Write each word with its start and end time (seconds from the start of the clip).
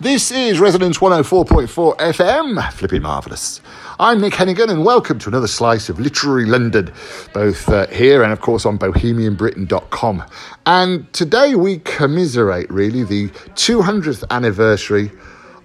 This 0.00 0.30
is 0.30 0.60
Resonance 0.60 0.98
104.4 0.98 1.96
FM, 1.96 2.72
flipping 2.72 3.02
marvellous. 3.02 3.60
I'm 3.98 4.20
Nick 4.20 4.34
Hennigan 4.34 4.70
and 4.70 4.84
welcome 4.84 5.18
to 5.18 5.28
another 5.28 5.48
slice 5.48 5.88
of 5.88 5.98
literary 5.98 6.44
London, 6.46 6.92
both 7.34 7.68
uh, 7.68 7.88
here 7.88 8.22
and 8.22 8.32
of 8.32 8.40
course 8.40 8.64
on 8.64 8.78
bohemianbritain.com. 8.78 10.22
And 10.66 11.12
today 11.12 11.56
we 11.56 11.78
commiserate 11.78 12.70
really 12.70 13.02
the 13.02 13.30
200th 13.56 14.22
anniversary 14.30 15.10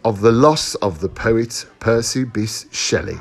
of 0.04 0.22
the 0.22 0.32
loss 0.32 0.74
of 0.76 1.00
the 1.00 1.10
poet 1.10 1.68
Percy 1.80 2.26
Bysshe 2.26 2.74
Shelley. 2.74 3.20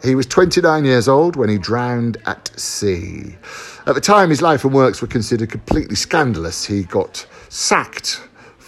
He 0.00 0.14
was 0.14 0.26
29 0.26 0.84
years 0.84 1.08
old 1.08 1.34
when 1.34 1.48
he 1.48 1.58
drowned 1.58 2.18
at 2.26 2.56
sea. 2.56 3.36
At 3.84 3.96
the 3.96 4.00
time, 4.00 4.30
his 4.30 4.42
life 4.42 4.64
and 4.64 4.72
works 4.72 5.02
were 5.02 5.08
considered 5.08 5.50
completely 5.50 5.96
scandalous. 5.96 6.64
He 6.64 6.84
got 6.84 7.26
sacked 7.48 8.20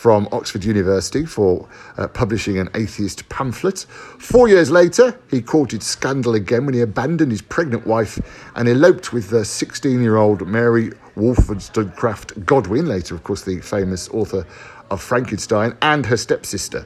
from 0.03 0.29
Oxford 0.33 0.65
University 0.65 1.25
for 1.25 1.69
uh, 1.97 2.09
publishing 2.09 2.59
an 2.59 2.69
atheist 2.75 3.29
pamphlet. 3.29 3.87
Four 4.19 4.49
years 4.49 4.69
later, 4.69 5.17
he 5.31 5.41
courted 5.41 5.81
scandal 5.81 6.35
again 6.35 6.67
when 6.67 6.75
he 6.75 6.81
abandoned 6.81 7.31
his 7.31 7.41
pregnant 7.41 7.87
wife 7.87 8.19
and 8.57 8.69
eloped 8.69 9.13
with 9.13 9.31
the 9.31 9.45
16 9.45 10.03
year 10.03 10.17
old 10.17 10.45
Mary 10.49 10.91
Wollstonecraft 11.15 12.45
Godwin, 12.45 12.87
later, 12.87 13.15
of 13.15 13.23
course, 13.23 13.43
the 13.43 13.61
famous 13.61 14.09
author 14.09 14.45
of 14.91 15.01
Frankenstein, 15.01 15.77
and 15.83 16.05
her 16.07 16.17
stepsister. 16.17 16.85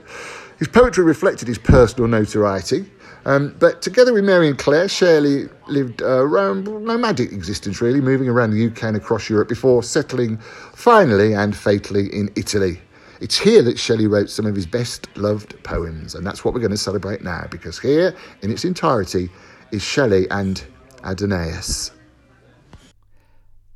His 0.58 0.68
poetry 0.68 1.02
reflected 1.02 1.48
his 1.48 1.56
personal 1.56 2.08
notoriety. 2.08 2.84
Um, 3.24 3.56
but 3.58 3.80
together 3.80 4.12
with 4.12 4.24
Mary 4.24 4.48
and 4.48 4.58
Claire, 4.58 4.88
Shelley 4.88 5.48
lived 5.68 6.02
a 6.02 6.22
nomadic 6.54 7.32
existence, 7.32 7.80
really, 7.80 8.02
moving 8.02 8.28
around 8.28 8.50
the 8.50 8.66
UK 8.66 8.82
and 8.82 8.96
across 8.98 9.30
Europe 9.30 9.48
before 9.48 9.82
settling 9.82 10.36
finally 10.36 11.32
and 11.32 11.56
fatally 11.56 12.14
in 12.14 12.30
Italy. 12.36 12.82
It's 13.20 13.38
here 13.38 13.62
that 13.62 13.78
Shelley 13.78 14.06
wrote 14.06 14.28
some 14.28 14.44
of 14.46 14.54
his 14.54 14.66
best 14.66 15.08
loved 15.16 15.62
poems, 15.62 16.14
and 16.14 16.26
that's 16.26 16.44
what 16.44 16.52
we're 16.52 16.60
going 16.60 16.70
to 16.70 16.76
celebrate 16.76 17.22
now, 17.22 17.46
because 17.50 17.78
here, 17.78 18.14
in 18.42 18.50
its 18.50 18.64
entirety, 18.64 19.30
is 19.72 19.82
Shelley 19.82 20.28
and 20.30 20.62
Adonais. 21.02 21.90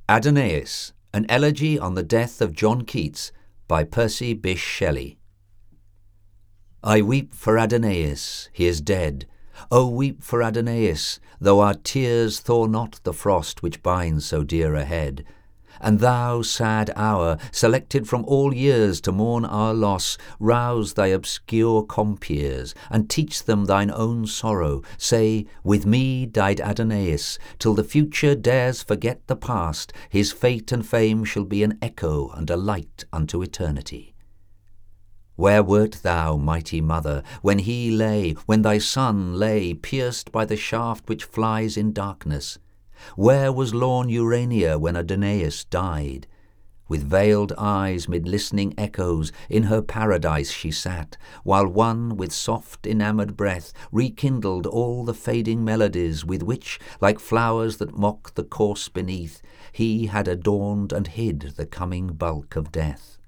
Adonais, 0.08 0.92
an 1.14 1.27
elegy 1.28 1.78
on 1.78 1.94
the 1.94 2.02
death 2.02 2.42
of 2.42 2.52
John 2.52 2.83
Keats 2.84 3.33
by 3.66 3.84
Percy 3.84 4.34
Bysshe 4.34 4.58
Shelley. 4.58 5.18
I 6.83 7.00
weep 7.00 7.34
for 7.34 7.58
Adonais, 7.58 8.48
he 8.52 8.66
is 8.66 8.80
dead. 8.80 9.27
Oh, 9.70 9.88
weep 9.88 10.22
for 10.22 10.42
Adonais, 10.42 11.18
though 11.41 11.61
our 11.61 11.74
tears 11.74 12.41
thaw 12.41 12.66
not 12.66 13.00
the 13.05 13.12
frost 13.12 13.62
which 13.62 13.83
binds 13.83 14.27
so 14.27 14.44
dear 14.44 14.74
a 14.74 14.84
head. 14.84 15.24
And 15.81 16.00
thou, 16.00 16.42
sad 16.42 16.91
hour, 16.95 17.39
selected 17.53 18.09
from 18.09 18.25
all 18.27 18.55
years 18.55 19.00
to 19.03 19.12
mourn 19.12 19.45
our 19.45 19.73
loss, 19.73 20.19
rouse 20.39 20.92
thy 20.92 21.09
obscure 21.09 21.83
compeers, 21.83 22.75
and 22.91 23.09
teach 23.09 23.45
them 23.45 23.64
thine 23.64 23.91
own 23.91 24.27
sorrow. 24.27 24.83
Say, 24.98 25.47
With 25.64 25.86
me 25.86 26.27
died 26.27 26.61
Adonais, 26.61 27.39
till 27.58 27.75
the 27.75 27.84
future 27.84 28.34
dares 28.34 28.83
forget 28.83 29.27
the 29.27 29.36
past, 29.36 29.92
his 30.08 30.33
fate 30.33 30.70
and 30.73 30.86
fame 30.86 31.25
shall 31.25 31.45
be 31.45 31.62
an 31.62 31.78
echo 31.81 32.28
and 32.31 32.51
a 32.51 32.56
light 32.56 33.05
unto 33.12 33.42
eternity. 33.42 34.14
Where 35.41 35.62
wert 35.62 36.01
thou, 36.03 36.36
mighty 36.36 36.83
mother, 36.83 37.23
when 37.41 37.61
he 37.61 37.91
lay, 37.91 38.33
when 38.45 38.61
thy 38.61 38.77
son 38.77 39.36
lay, 39.36 39.73
pierced 39.73 40.31
by 40.31 40.45
the 40.45 40.56
shaft 40.56 41.08
which 41.08 41.25
flies 41.25 41.78
in 41.78 41.95
darkness? 41.95 42.58
Where 43.16 43.52
was 43.52 43.74
lorn 43.74 44.08
Urania 44.08 44.78
when 44.78 44.96
Adonais 44.96 45.64
died? 45.70 46.26
With 46.90 47.08
veiled 47.08 47.52
eyes 47.56 48.08
mid 48.08 48.26
listening 48.26 48.74
echoes 48.76 49.30
in 49.48 49.64
her 49.64 49.80
paradise 49.80 50.50
she 50.50 50.72
sat, 50.72 51.16
while 51.44 51.68
one 51.68 52.16
with 52.16 52.32
soft 52.32 52.84
enamoured 52.84 53.36
breath 53.36 53.72
rekindled 53.92 54.66
all 54.66 55.04
the 55.04 55.14
fading 55.14 55.64
melodies 55.64 56.24
with 56.24 56.42
which, 56.42 56.80
like 57.00 57.20
flowers 57.20 57.76
that 57.76 57.96
mock 57.96 58.34
the 58.34 58.42
corse 58.42 58.88
beneath, 58.88 59.40
he 59.70 60.06
had 60.06 60.27
adorned 60.27 60.92
and 60.92 61.06
hid 61.06 61.52
the 61.56 61.66
coming 61.66 62.08
bulk 62.08 62.56
of 62.56 62.72
death. 62.72 63.18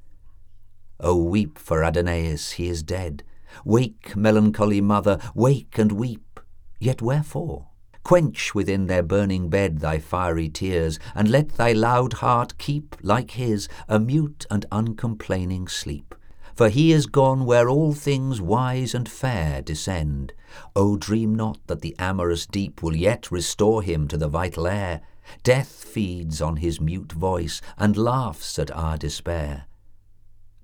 O 0.99 1.17
weep 1.17 1.57
for 1.57 1.85
Adonais, 1.85 2.53
he 2.55 2.69
is 2.69 2.83
dead. 2.83 3.23
Wake, 3.65 4.17
melancholy 4.17 4.81
mother, 4.81 5.19
wake 5.35 5.79
and 5.79 5.93
weep. 5.93 6.41
Yet 6.81 7.01
wherefore? 7.01 7.69
Quench 8.05 8.55
within 8.55 8.87
their 8.87 9.03
burning 9.03 9.49
bed 9.49 9.79
thy 9.79 9.99
fiery 9.99 10.49
tears, 10.49 10.99
and 11.15 11.29
let 11.29 11.51
thy 11.51 11.73
loud 11.73 12.15
heart 12.15 12.59
keep, 12.59 12.97
like 13.03 13.33
his, 13.33 13.69
a 13.89 13.99
mute 13.99 14.45
and 14.51 14.67
uncomplaining 14.73 15.69
sleep. 15.69 16.15
For 16.55 16.69
he 16.69 16.93
is 16.93 17.07
gone 17.07 17.47
where 17.47 17.69
all 17.69 17.95
things 17.95 18.41
wise 18.41 18.95
and 18.95 19.09
fair 19.09 19.63
descend. 19.63 20.33
O 20.77 20.97
dream 20.97 21.35
not 21.35 21.59
that 21.67 21.81
the 21.81 21.97
amorous 21.99 22.47
deep 22.47 22.83
will 22.83 22.95
yet 22.95 23.31
restore 23.31 23.83
him 23.83 24.07
to 24.09 24.19
the 24.19 24.29
vital 24.29 24.67
air. 24.67 25.01
Death 25.43 25.85
feeds 25.85 26.43
on 26.43 26.57
his 26.57 26.81
mute 26.81 27.13
voice, 27.13 27.63
and 27.79 27.97
laughs 27.97 28.59
at 28.59 28.71
our 28.73 28.99
despair. 28.99 29.67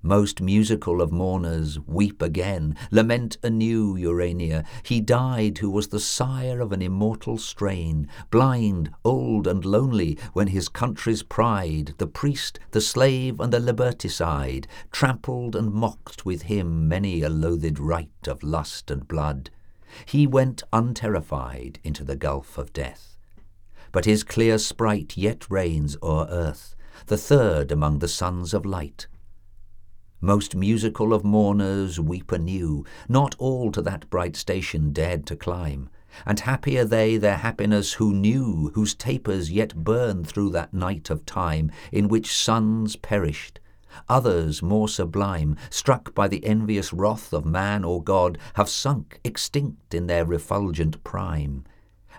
Most 0.01 0.39
musical 0.39 1.01
of 1.01 1.11
mourners, 1.11 1.77
weep 1.85 2.21
again, 2.21 2.77
lament 2.89 3.37
anew 3.43 3.97
Urania. 3.97 4.63
He 4.81 5.01
died 5.01 5.57
who 5.57 5.69
was 5.69 5.89
the 5.89 5.99
sire 5.99 6.61
of 6.61 6.71
an 6.71 6.81
immortal 6.81 7.37
strain, 7.37 8.07
blind, 8.31 8.91
old, 9.03 9.45
and 9.45 9.65
lonely, 9.65 10.17
when 10.31 10.47
his 10.47 10.69
country's 10.69 11.21
pride, 11.21 11.95
the 11.97 12.07
priest, 12.07 12.59
the 12.71 12.79
slave, 12.79 13.41
and 13.41 13.51
the 13.51 13.59
liberticide, 13.59 14.67
trampled 14.89 15.53
and 15.53 15.73
mocked 15.73 16.25
with 16.25 16.43
him 16.43 16.87
many 16.87 17.21
a 17.21 17.29
loathed 17.29 17.77
rite 17.77 18.25
of 18.25 18.41
lust 18.41 18.89
and 18.89 19.05
blood. 19.05 19.49
He 20.05 20.25
went 20.25 20.63
unterrified 20.71 21.77
into 21.83 22.05
the 22.05 22.15
gulf 22.15 22.57
of 22.57 22.71
death. 22.71 23.17
But 23.91 24.05
his 24.05 24.23
clear 24.23 24.59
sprite 24.59 25.17
yet 25.17 25.49
reigns 25.49 25.97
o'er 26.01 26.25
earth, 26.29 26.73
the 27.07 27.17
third 27.17 27.69
among 27.69 27.99
the 27.99 28.07
sons 28.07 28.53
of 28.53 28.65
light 28.65 29.07
most 30.21 30.55
musical 30.55 31.13
of 31.13 31.23
mourners 31.23 31.99
weep 31.99 32.31
anew, 32.31 32.83
not 33.07 33.35
all 33.37 33.71
to 33.71 33.81
that 33.81 34.09
bright 34.09 34.35
station 34.35 34.91
dared 34.91 35.25
to 35.27 35.35
climb. 35.35 35.89
And 36.25 36.39
happier 36.39 36.83
they 36.83 37.17
their 37.17 37.37
happiness 37.37 37.93
who 37.93 38.13
knew, 38.13 38.71
whose 38.73 38.95
tapers 38.95 39.51
yet 39.51 39.75
burn 39.75 40.23
through 40.23 40.49
that 40.51 40.73
night 40.73 41.09
of 41.09 41.25
time 41.25 41.71
in 41.91 42.07
which 42.07 42.35
suns 42.35 42.95
perished. 42.95 43.59
Others 44.07 44.61
more 44.61 44.87
sublime, 44.87 45.55
struck 45.69 46.13
by 46.13 46.27
the 46.27 46.45
envious 46.45 46.91
wrath 46.91 47.33
of 47.33 47.45
man 47.45 47.83
or 47.83 48.03
God, 48.03 48.37
have 48.55 48.69
sunk 48.69 49.19
extinct 49.23 49.93
in 49.93 50.07
their 50.07 50.25
refulgent 50.25 51.03
prime. 51.03 51.63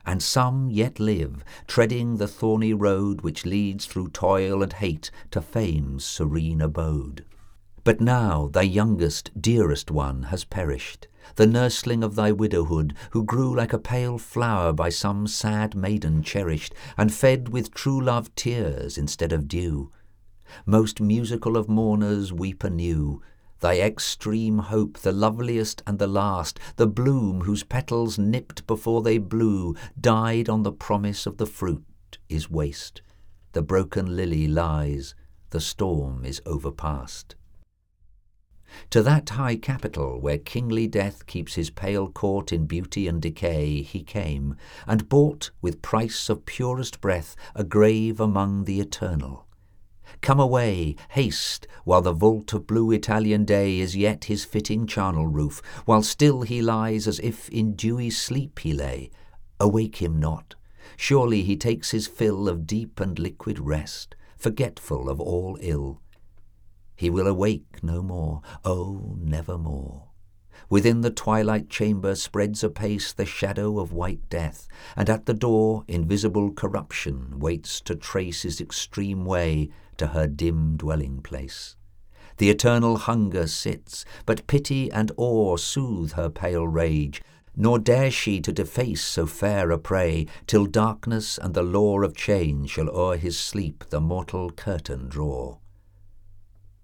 And 0.06 0.22
some 0.22 0.70
yet 0.70 0.98
live, 0.98 1.44
treading 1.66 2.16
the 2.16 2.28
thorny 2.28 2.72
road 2.72 3.20
which 3.20 3.44
leads 3.44 3.86
through 3.86 4.08
toil 4.08 4.62
and 4.62 4.72
hate 4.72 5.10
to 5.32 5.42
fame's 5.42 6.04
serene 6.04 6.60
abode. 6.60 7.24
But 7.82 8.00
now 8.00 8.48
thy 8.52 8.62
youngest, 8.62 9.30
dearest 9.40 9.90
one 9.90 10.24
has 10.24 10.44
perished, 10.44 11.08
the 11.36 11.46
nursling 11.46 12.04
of 12.04 12.14
thy 12.14 12.30
widowhood, 12.30 12.94
who 13.12 13.24
grew 13.24 13.56
like 13.56 13.72
a 13.72 13.78
pale 13.78 14.18
flower 14.18 14.72
by 14.72 14.90
some 14.90 15.26
sad 15.26 15.74
maiden 15.74 16.22
cherished, 16.22 16.74
and 16.98 17.12
fed 17.12 17.48
with 17.48 17.72
true 17.72 18.00
love 18.00 18.34
tears 18.34 18.98
instead 18.98 19.32
of 19.32 19.48
dew. 19.48 19.90
Most 20.66 21.00
musical 21.00 21.56
of 21.56 21.68
mourners 21.70 22.32
weep 22.32 22.64
anew, 22.64 23.22
thy 23.60 23.80
extreme 23.80 24.58
hope, 24.58 24.98
the 24.98 25.12
loveliest 25.12 25.82
and 25.86 25.98
the 25.98 26.06
last, 26.06 26.58
the 26.76 26.86
bloom 26.86 27.42
whose 27.42 27.64
petals 27.64 28.18
nipped 28.18 28.66
before 28.66 29.00
they 29.00 29.16
blew, 29.16 29.74
died 29.98 30.50
on 30.50 30.64
the 30.64 30.72
promise 30.72 31.24
of 31.24 31.38
the 31.38 31.46
fruit, 31.46 32.18
is 32.28 32.50
waste. 32.50 33.00
The 33.52 33.62
broken 33.62 34.16
lily 34.16 34.46
lies, 34.48 35.14
the 35.48 35.60
storm 35.60 36.24
is 36.24 36.42
overpast. 36.44 37.36
To 38.90 39.02
that 39.02 39.30
high 39.30 39.56
capital 39.56 40.20
where 40.20 40.38
kingly 40.38 40.86
death 40.86 41.26
keeps 41.26 41.54
his 41.54 41.70
pale 41.70 42.08
court 42.08 42.52
in 42.52 42.66
beauty 42.66 43.06
and 43.08 43.20
decay, 43.20 43.82
he 43.82 44.02
came, 44.02 44.56
and 44.86 45.08
bought 45.08 45.50
with 45.60 45.82
price 45.82 46.28
of 46.28 46.46
purest 46.46 47.00
breath 47.00 47.36
a 47.54 47.64
grave 47.64 48.20
among 48.20 48.64
the 48.64 48.80
eternal. 48.80 49.46
Come 50.22 50.40
away, 50.40 50.96
haste, 51.10 51.66
while 51.84 52.02
the 52.02 52.12
vault 52.12 52.52
of 52.52 52.66
blue 52.66 52.90
Italian 52.90 53.44
day 53.44 53.78
is 53.78 53.96
yet 53.96 54.24
his 54.24 54.44
fitting 54.44 54.86
charnel 54.86 55.26
roof, 55.26 55.62
while 55.84 56.02
still 56.02 56.42
he 56.42 56.60
lies 56.60 57.06
as 57.06 57.20
if 57.20 57.48
in 57.48 57.74
dewy 57.74 58.10
sleep 58.10 58.58
he 58.58 58.72
lay. 58.72 59.10
Awake 59.58 59.96
him 59.96 60.18
not. 60.18 60.56
Surely 60.96 61.42
he 61.42 61.56
takes 61.56 61.92
his 61.92 62.06
fill 62.06 62.48
of 62.48 62.66
deep 62.66 63.00
and 63.00 63.18
liquid 63.18 63.58
rest, 63.58 64.14
forgetful 64.36 65.08
of 65.08 65.20
all 65.20 65.56
ill. 65.60 66.00
He 67.00 67.08
will 67.08 67.26
awake 67.26 67.82
no 67.82 68.02
more, 68.02 68.42
oh, 68.62 69.16
nevermore. 69.18 70.10
Within 70.68 71.00
the 71.00 71.10
twilight 71.10 71.70
chamber 71.70 72.14
spreads 72.14 72.62
apace 72.62 73.14
the 73.14 73.24
shadow 73.24 73.78
of 73.78 73.94
white 73.94 74.28
death, 74.28 74.68
and 74.94 75.08
at 75.08 75.24
the 75.24 75.32
door 75.32 75.82
invisible 75.88 76.52
corruption 76.52 77.38
waits 77.38 77.80
to 77.80 77.94
trace 77.94 78.42
his 78.42 78.60
extreme 78.60 79.24
way 79.24 79.70
to 79.96 80.08
her 80.08 80.26
dim 80.26 80.76
dwelling 80.76 81.22
place. 81.22 81.74
The 82.36 82.50
eternal 82.50 82.98
hunger 82.98 83.46
sits, 83.46 84.04
but 84.26 84.46
pity 84.46 84.92
and 84.92 85.10
awe 85.16 85.56
soothe 85.56 86.12
her 86.12 86.28
pale 86.28 86.68
rage, 86.68 87.22
nor 87.56 87.78
dares 87.78 88.12
she 88.12 88.42
to 88.42 88.52
deface 88.52 89.02
so 89.02 89.24
fair 89.24 89.70
a 89.70 89.78
prey, 89.78 90.26
till 90.46 90.66
darkness 90.66 91.38
and 91.38 91.54
the 91.54 91.62
law 91.62 92.02
of 92.02 92.14
change 92.14 92.68
shall 92.68 92.90
o'er 92.90 93.16
his 93.16 93.38
sleep 93.40 93.86
the 93.88 94.02
mortal 94.02 94.50
curtain 94.50 95.08
draw. 95.08 95.59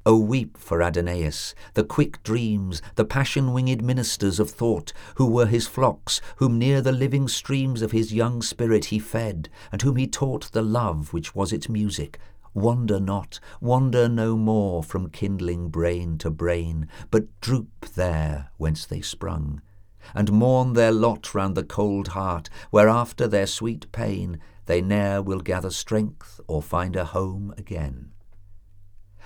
O 0.08 0.17
weep 0.17 0.56
for 0.56 0.85
Adonais, 0.85 1.53
the 1.75 1.82
quick 1.82 2.23
dreams, 2.23 2.81
the 2.94 3.05
passion-winged 3.05 3.82
ministers 3.82 4.38
of 4.38 4.49
thought, 4.49 4.93
who 5.17 5.26
were 5.26 5.47
his 5.47 5.67
flocks, 5.67 6.20
whom 6.37 6.61
near 6.61 6.81
the 6.81 6.93
living 6.93 7.26
streams 7.26 7.82
of 7.82 7.91
his 7.91 8.14
young 8.14 8.41
spirit 8.41 8.85
he 8.85 9.00
fed, 9.00 9.49
and 9.73 9.82
whom 9.82 9.97
he 9.97 10.06
taught 10.06 10.53
the 10.53 10.62
love 10.62 11.12
which 11.12 11.35
was 11.35 11.53
its 11.53 11.69
music. 11.69 12.20
Wander 12.55 13.00
not, 13.00 13.41
wander 13.61 14.08
no 14.08 14.37
more 14.37 14.85
from 14.85 15.11
kindling 15.11 15.70
brain 15.70 16.19
to 16.19 16.31
brain, 16.31 16.87
but 17.11 17.41
droop 17.41 17.87
there 17.97 18.50
whence 18.58 18.87
they 18.87 19.00
sprung, 19.00 19.61
and 20.14 20.31
mourn 20.31 20.75
their 20.75 20.93
lot 20.93 21.35
round 21.35 21.56
the 21.56 21.64
cold 21.64 22.08
heart, 22.08 22.49
where 22.70 22.88
after 22.88 23.26
their 23.26 23.49
sweet 23.49 23.91
pain 23.91 24.38
they 24.67 24.81
ne'er 24.81 25.20
will 25.20 25.41
gather 25.41 25.70
strength 25.70 26.41
or 26.47 26.62
find 26.62 26.94
a 26.94 27.06
home 27.06 27.53
again 27.58 28.12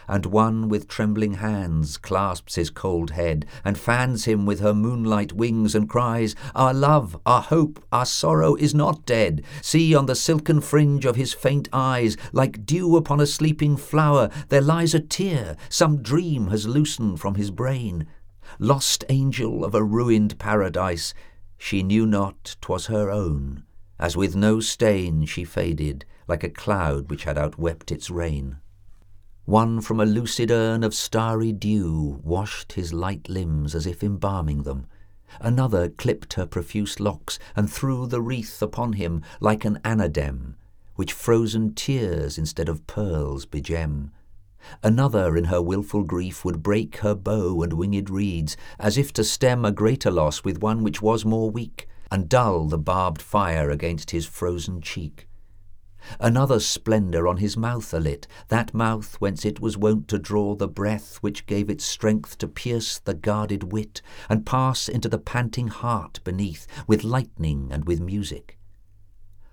and 0.08 0.26
one 0.26 0.68
with 0.68 0.88
trembling 0.88 1.34
hands 1.34 1.96
clasps 1.96 2.54
his 2.54 2.70
cold 2.70 3.10
head, 3.10 3.46
and 3.64 3.78
fans 3.78 4.24
him 4.24 4.46
with 4.46 4.60
her 4.60 4.74
moonlight 4.74 5.32
wings, 5.32 5.74
and 5.74 5.88
cries, 5.88 6.34
Our 6.54 6.74
love, 6.74 7.20
our 7.26 7.42
hope, 7.42 7.84
our 7.92 8.06
sorrow 8.06 8.54
is 8.54 8.74
not 8.74 9.06
dead. 9.06 9.44
See 9.62 9.94
on 9.94 10.06
the 10.06 10.14
silken 10.14 10.60
fringe 10.60 11.04
of 11.04 11.16
his 11.16 11.32
faint 11.32 11.68
eyes, 11.72 12.16
like 12.32 12.64
dew 12.64 12.96
upon 12.96 13.20
a 13.20 13.26
sleeping 13.26 13.76
flower, 13.76 14.30
there 14.48 14.60
lies 14.60 14.94
a 14.94 15.00
tear, 15.00 15.56
some 15.68 16.02
dream 16.02 16.48
has 16.48 16.66
loosened 16.66 17.20
from 17.20 17.34
his 17.34 17.50
brain. 17.50 18.06
Lost 18.58 19.04
angel 19.08 19.64
of 19.64 19.74
a 19.74 19.82
ruined 19.82 20.38
paradise, 20.38 21.14
she 21.56 21.82
knew 21.82 22.06
not 22.06 22.56
'twas 22.60 22.86
her 22.86 23.10
own, 23.10 23.64
as 23.98 24.16
with 24.16 24.34
no 24.34 24.60
stain 24.60 25.26
she 25.26 25.44
faded, 25.44 26.06
like 26.26 26.42
a 26.42 26.48
cloud 26.48 27.10
which 27.10 27.24
had 27.24 27.36
outwept 27.36 27.92
its 27.92 28.08
rain. 28.08 28.56
One 29.50 29.80
from 29.80 29.98
a 29.98 30.06
lucid 30.06 30.52
urn 30.52 30.84
of 30.84 30.94
starry 30.94 31.50
dew 31.50 32.20
washed 32.22 32.74
his 32.74 32.92
light 32.92 33.28
limbs 33.28 33.74
as 33.74 33.84
if 33.84 34.00
embalming 34.04 34.62
them. 34.62 34.86
Another 35.40 35.88
clipped 35.88 36.34
her 36.34 36.46
profuse 36.46 37.00
locks 37.00 37.36
and 37.56 37.68
threw 37.68 38.06
the 38.06 38.22
wreath 38.22 38.62
upon 38.62 38.92
him 38.92 39.24
like 39.40 39.64
an 39.64 39.80
anadem, 39.84 40.54
which 40.94 41.12
frozen 41.12 41.74
tears 41.74 42.38
instead 42.38 42.68
of 42.68 42.86
pearls 42.86 43.44
begem. 43.44 44.10
Another 44.84 45.36
in 45.36 45.46
her 45.46 45.60
wilful 45.60 46.04
grief 46.04 46.44
would 46.44 46.62
break 46.62 46.98
her 46.98 47.16
bow 47.16 47.60
and 47.64 47.72
winged 47.72 48.08
reeds, 48.08 48.56
as 48.78 48.96
if 48.96 49.12
to 49.14 49.24
stem 49.24 49.64
a 49.64 49.72
greater 49.72 50.12
loss 50.12 50.44
with 50.44 50.62
one 50.62 50.84
which 50.84 51.02
was 51.02 51.24
more 51.24 51.50
weak, 51.50 51.88
and 52.08 52.28
dull 52.28 52.66
the 52.66 52.78
barbed 52.78 53.20
fire 53.20 53.68
against 53.68 54.12
his 54.12 54.26
frozen 54.26 54.80
cheek. 54.80 55.26
Another 56.18 56.58
splendour 56.58 57.28
on 57.28 57.36
his 57.36 57.56
mouth 57.56 57.92
alit, 57.92 58.26
that 58.48 58.74
mouth 58.74 59.14
whence 59.20 59.44
it 59.44 59.60
was 59.60 59.76
wont 59.76 60.08
to 60.08 60.18
draw 60.18 60.54
the 60.54 60.66
breath 60.66 61.18
which 61.18 61.46
gave 61.46 61.70
it 61.70 61.80
strength 61.80 62.38
to 62.38 62.48
pierce 62.48 62.98
the 62.98 63.14
guarded 63.14 63.72
wit, 63.72 64.02
and 64.28 64.46
pass 64.46 64.88
into 64.88 65.08
the 65.08 65.18
panting 65.18 65.68
heart 65.68 66.20
beneath, 66.24 66.66
with 66.86 67.04
lightning 67.04 67.68
and 67.70 67.84
with 67.84 68.00
music. 68.00 68.58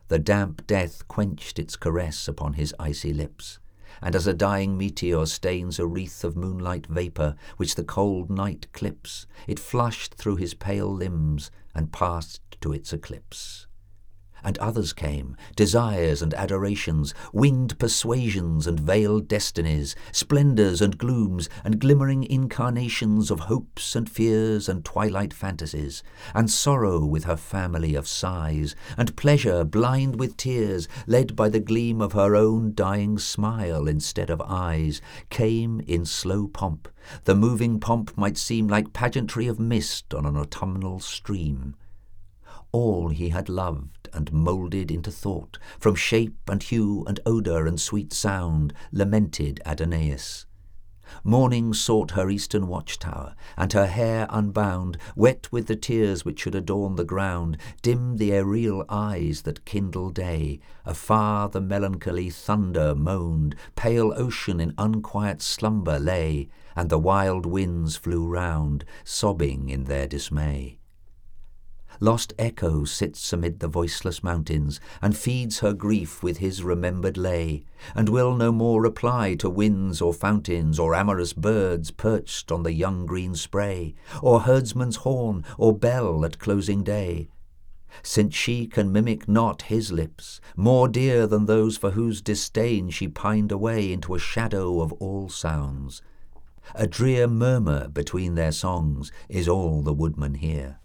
The 0.07 0.19
damp 0.19 0.65
death 0.65 1.07
quenched 1.07 1.59
its 1.59 1.75
caress 1.75 2.27
upon 2.27 2.53
his 2.53 2.73
icy 2.79 3.13
lips, 3.13 3.59
and 4.01 4.15
as 4.15 4.25
a 4.25 4.33
dying 4.33 4.77
meteor 4.77 5.25
stains 5.25 5.79
a 5.79 5.85
wreath 5.85 6.23
of 6.23 6.35
moonlight 6.35 6.87
vapour 6.87 7.35
which 7.57 7.75
the 7.75 7.83
cold 7.83 8.29
night 8.29 8.67
clips, 8.71 9.27
it 9.47 9.59
flushed 9.59 10.15
through 10.15 10.37
his 10.37 10.53
pale 10.53 10.93
limbs 10.93 11.51
and 11.75 11.91
passed 11.91 12.41
to 12.61 12.73
its 12.73 12.93
eclipse 12.93 13.66
and 14.43 14.57
others 14.59 14.93
came, 14.93 15.35
desires 15.55 16.21
and 16.21 16.33
adorations, 16.33 17.13
winged 17.33 17.77
persuasions 17.79 18.67
and 18.67 18.79
veiled 18.79 19.27
destinies, 19.27 19.95
splendours 20.11 20.81
and 20.81 20.97
glooms, 20.97 21.49
and 21.63 21.79
glimmering 21.79 22.23
incarnations 22.23 23.31
of 23.31 23.41
hopes 23.41 23.95
and 23.95 24.09
fears 24.09 24.69
and 24.69 24.85
twilight 24.85 25.33
fantasies, 25.33 26.03
and 26.33 26.49
sorrow 26.49 27.05
with 27.05 27.23
her 27.23 27.37
family 27.37 27.95
of 27.95 28.07
sighs, 28.07 28.75
and 28.97 29.15
pleasure 29.15 29.63
blind 29.63 30.19
with 30.19 30.37
tears, 30.37 30.87
led 31.07 31.35
by 31.35 31.49
the 31.49 31.59
gleam 31.59 32.01
of 32.01 32.13
her 32.13 32.35
own 32.35 32.73
dying 32.73 33.17
smile 33.17 33.87
instead 33.87 34.29
of 34.29 34.41
eyes, 34.41 35.01
came 35.29 35.81
in 35.87 36.05
slow 36.05 36.47
pomp. 36.47 36.87
The 37.23 37.35
moving 37.35 37.79
pomp 37.79 38.17
might 38.17 38.37
seem 38.37 38.67
like 38.67 38.93
pageantry 38.93 39.47
of 39.47 39.59
mist 39.59 40.13
on 40.13 40.25
an 40.25 40.35
autumnal 40.35 40.99
stream 40.99 41.75
all 42.71 43.09
he 43.09 43.29
had 43.29 43.49
loved 43.49 44.09
and 44.13 44.31
moulded 44.31 44.91
into 44.91 45.11
thought, 45.11 45.57
from 45.79 45.95
shape 45.95 46.49
and 46.49 46.63
hue 46.63 47.03
and 47.07 47.19
odour 47.25 47.67
and 47.67 47.79
sweet 47.79 48.13
sound, 48.13 48.73
lamented 48.91 49.61
Adonais. 49.65 50.45
Morning 51.23 51.73
sought 51.73 52.11
her 52.11 52.29
eastern 52.29 52.67
watchtower, 52.67 53.33
and 53.55 53.71
her 53.71 53.87
hair 53.87 54.27
unbound, 54.29 54.97
wet 55.15 55.49
with 55.51 55.67
the 55.67 55.75
tears 55.75 56.25
which 56.25 56.41
should 56.41 56.55
adorn 56.55 56.95
the 56.95 57.05
ground, 57.05 57.57
dimmed 57.81 58.19
the 58.19 58.33
aerial 58.33 58.83
eyes 58.89 59.43
that 59.43 59.63
kindle 59.63 60.09
day. 60.09 60.59
Afar 60.85 61.47
the 61.47 61.61
melancholy 61.61 62.29
thunder 62.29 62.93
moaned, 62.93 63.55
pale 63.75 64.13
ocean 64.17 64.59
in 64.59 64.73
unquiet 64.77 65.41
slumber 65.41 65.97
lay, 65.97 66.49
and 66.75 66.89
the 66.89 66.99
wild 66.99 67.45
winds 67.45 67.95
flew 67.95 68.27
round, 68.27 68.83
sobbing 69.05 69.69
in 69.69 69.85
their 69.85 70.07
dismay. 70.07 70.79
Lost 71.99 72.33
Echo 72.37 72.83
sits 72.83 73.33
amid 73.33 73.59
the 73.59 73.67
voiceless 73.67 74.23
mountains, 74.23 74.79
and 75.01 75.17
feeds 75.17 75.59
her 75.59 75.73
grief 75.73 76.21
with 76.21 76.37
his 76.37 76.63
remembered 76.63 77.17
lay, 77.17 77.63
and 77.95 78.07
will 78.07 78.35
no 78.35 78.51
more 78.51 78.81
reply 78.81 79.33
to 79.35 79.49
winds 79.49 79.99
or 79.99 80.13
fountains, 80.13 80.77
or 80.77 80.93
amorous 80.93 81.33
birds 81.33 81.89
perched 81.89 82.51
on 82.51 82.61
the 82.61 82.73
young 82.73 83.07
green 83.07 83.33
spray, 83.33 83.95
or 84.21 84.41
herdsman's 84.41 84.97
horn, 84.97 85.43
or 85.57 85.75
bell 85.75 86.23
at 86.23 86.37
closing 86.37 86.83
day. 86.83 87.29
Since 88.03 88.35
she 88.35 88.67
can 88.67 88.91
mimic 88.91 89.27
not 89.27 89.63
his 89.63 89.91
lips, 89.91 90.39
more 90.55 90.87
dear 90.87 91.25
than 91.25 91.47
those 91.47 91.77
for 91.77 91.91
whose 91.91 92.21
disdain 92.21 92.91
she 92.91 93.07
pined 93.07 93.51
away 93.51 93.91
into 93.91 94.13
a 94.13 94.19
shadow 94.19 94.81
of 94.81 94.93
all 94.93 95.29
sounds. 95.29 96.03
A 96.75 96.85
drear 96.85 97.27
murmur 97.27 97.87
between 97.87 98.35
their 98.35 98.51
songs 98.51 99.11
is 99.29 99.47
all 99.47 99.81
the 99.81 99.93
woodman 99.93 100.35
hear. 100.35 100.79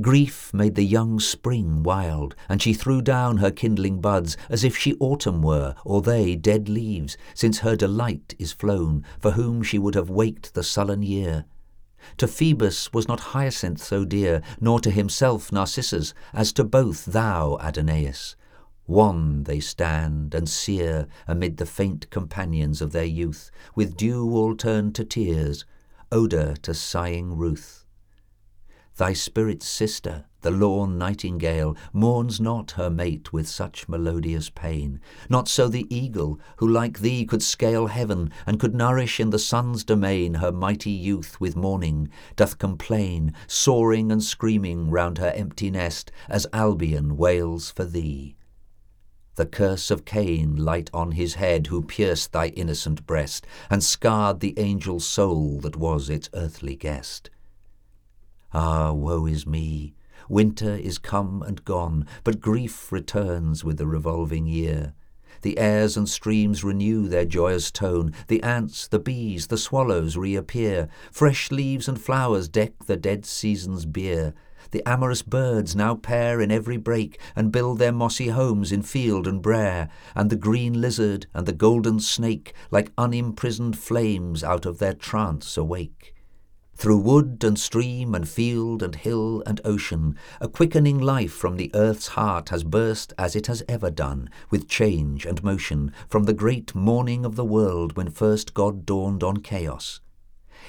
Grief 0.00 0.52
made 0.52 0.74
the 0.74 0.84
young 0.84 1.20
spring 1.20 1.84
wild, 1.84 2.34
and 2.48 2.60
she 2.60 2.74
threw 2.74 3.00
down 3.00 3.36
her 3.36 3.52
kindling 3.52 4.00
buds 4.00 4.36
as 4.48 4.64
if 4.64 4.76
she 4.76 4.96
autumn 4.98 5.40
were, 5.40 5.76
or 5.84 6.02
they 6.02 6.34
dead 6.34 6.68
leaves, 6.68 7.16
since 7.32 7.60
her 7.60 7.76
delight 7.76 8.34
is 8.36 8.52
flown, 8.52 9.04
for 9.20 9.32
whom 9.32 9.62
she 9.62 9.78
would 9.78 9.94
have 9.94 10.10
waked 10.10 10.54
the 10.54 10.64
sullen 10.64 11.04
year. 11.04 11.44
To 12.16 12.26
Phoebus 12.26 12.92
was 12.92 13.06
not 13.06 13.20
Hyacinth 13.20 13.80
so 13.80 14.04
dear, 14.04 14.42
nor 14.60 14.80
to 14.80 14.90
himself 14.90 15.52
Narcissus, 15.52 16.12
as 16.32 16.52
to 16.54 16.64
both 16.64 17.04
thou, 17.04 17.56
Adonais. 17.60 18.34
Wan 18.88 19.44
they 19.44 19.60
stand 19.60 20.34
and 20.34 20.48
sear 20.48 21.06
amid 21.28 21.56
the 21.56 21.66
faint 21.66 22.10
companions 22.10 22.82
of 22.82 22.90
their 22.90 23.04
youth, 23.04 23.50
with 23.76 23.96
dew 23.96 24.28
all 24.34 24.56
turned 24.56 24.96
to 24.96 25.04
tears, 25.04 25.64
odour 26.10 26.56
to 26.62 26.74
sighing 26.74 27.36
ruth. 27.36 27.83
Thy 28.96 29.12
spirit's 29.12 29.66
sister, 29.66 30.26
the 30.42 30.52
lorn 30.52 30.98
nightingale, 30.98 31.76
mourns 31.92 32.40
not 32.40 32.72
her 32.72 32.88
mate 32.88 33.32
with 33.32 33.48
such 33.48 33.88
melodious 33.88 34.50
pain. 34.50 35.00
Not 35.28 35.48
so 35.48 35.66
the 35.66 35.92
eagle, 35.92 36.38
who 36.58 36.68
like 36.68 37.00
thee 37.00 37.24
could 37.24 37.42
scale 37.42 37.88
heaven, 37.88 38.30
and 38.46 38.60
could 38.60 38.72
nourish 38.72 39.18
in 39.18 39.30
the 39.30 39.38
sun's 39.40 39.82
domain 39.82 40.34
her 40.34 40.52
mighty 40.52 40.92
youth 40.92 41.40
with 41.40 41.56
morning, 41.56 42.08
doth 42.36 42.58
complain, 42.58 43.32
soaring 43.48 44.12
and 44.12 44.22
screaming 44.22 44.90
round 44.90 45.18
her 45.18 45.32
empty 45.34 45.72
nest, 45.72 46.12
as 46.28 46.46
Albion 46.52 47.16
wails 47.16 47.72
for 47.72 47.84
thee. 47.84 48.36
The 49.34 49.46
curse 49.46 49.90
of 49.90 50.04
Cain 50.04 50.54
light 50.54 50.88
on 50.94 51.12
his 51.12 51.34
head, 51.34 51.66
who 51.66 51.82
pierced 51.82 52.30
thy 52.30 52.48
innocent 52.50 53.04
breast, 53.06 53.44
and 53.68 53.82
scarred 53.82 54.38
the 54.38 54.56
angel 54.56 55.00
soul 55.00 55.58
that 55.62 55.74
was 55.74 56.08
its 56.08 56.30
earthly 56.32 56.76
guest. 56.76 57.30
Ah, 58.56 58.92
woe 58.92 59.26
is 59.26 59.48
me! 59.48 59.94
Winter 60.28 60.76
is 60.76 60.96
come 60.98 61.42
and 61.42 61.64
gone, 61.64 62.06
but 62.22 62.40
grief 62.40 62.92
returns 62.92 63.64
with 63.64 63.78
the 63.78 63.86
revolving 63.86 64.46
year. 64.46 64.94
The 65.42 65.58
airs 65.58 65.96
and 65.96 66.08
streams 66.08 66.62
renew 66.62 67.08
their 67.08 67.24
joyous 67.24 67.72
tone, 67.72 68.14
the 68.28 68.40
ants, 68.44 68.86
the 68.86 69.00
bees, 69.00 69.48
the 69.48 69.58
swallows 69.58 70.16
reappear, 70.16 70.88
fresh 71.10 71.50
leaves 71.50 71.88
and 71.88 72.00
flowers 72.00 72.48
deck 72.48 72.84
the 72.86 72.96
dead 72.96 73.26
season's 73.26 73.86
bier, 73.86 74.34
The 74.70 74.88
amorous 74.88 75.22
birds 75.22 75.74
now 75.74 75.96
pair 75.96 76.40
in 76.40 76.52
every 76.52 76.76
brake, 76.76 77.18
and 77.34 77.50
build 77.50 77.80
their 77.80 77.92
mossy 77.92 78.28
homes 78.28 78.70
in 78.70 78.82
field 78.82 79.26
and 79.26 79.42
brae, 79.42 79.88
and 80.14 80.30
the 80.30 80.36
green 80.36 80.80
lizard 80.80 81.26
and 81.34 81.44
the 81.44 81.52
golden 81.52 81.98
snake, 81.98 82.54
like 82.70 82.92
unimprisoned 82.96 83.76
flames, 83.76 84.44
out 84.44 84.64
of 84.64 84.78
their 84.78 84.94
trance 84.94 85.56
awake. 85.56 86.13
Through 86.76 86.98
wood 86.98 87.44
and 87.44 87.58
stream 87.58 88.14
and 88.14 88.28
field 88.28 88.82
and 88.82 88.96
hill 88.96 89.42
and 89.46 89.60
ocean, 89.64 90.16
a 90.40 90.48
quickening 90.48 91.00
life 91.00 91.32
from 91.32 91.56
the 91.56 91.70
earth's 91.72 92.08
heart 92.08 92.48
has 92.48 92.64
burst 92.64 93.12
as 93.16 93.36
it 93.36 93.46
has 93.46 93.62
ever 93.68 93.90
done, 93.90 94.28
with 94.50 94.68
change 94.68 95.24
and 95.24 95.42
motion, 95.42 95.92
from 96.08 96.24
the 96.24 96.34
great 96.34 96.74
morning 96.74 97.24
of 97.24 97.36
the 97.36 97.44
world 97.44 97.96
when 97.96 98.10
first 98.10 98.54
God 98.54 98.84
dawned 98.84 99.22
on 99.22 99.38
chaos. 99.38 100.00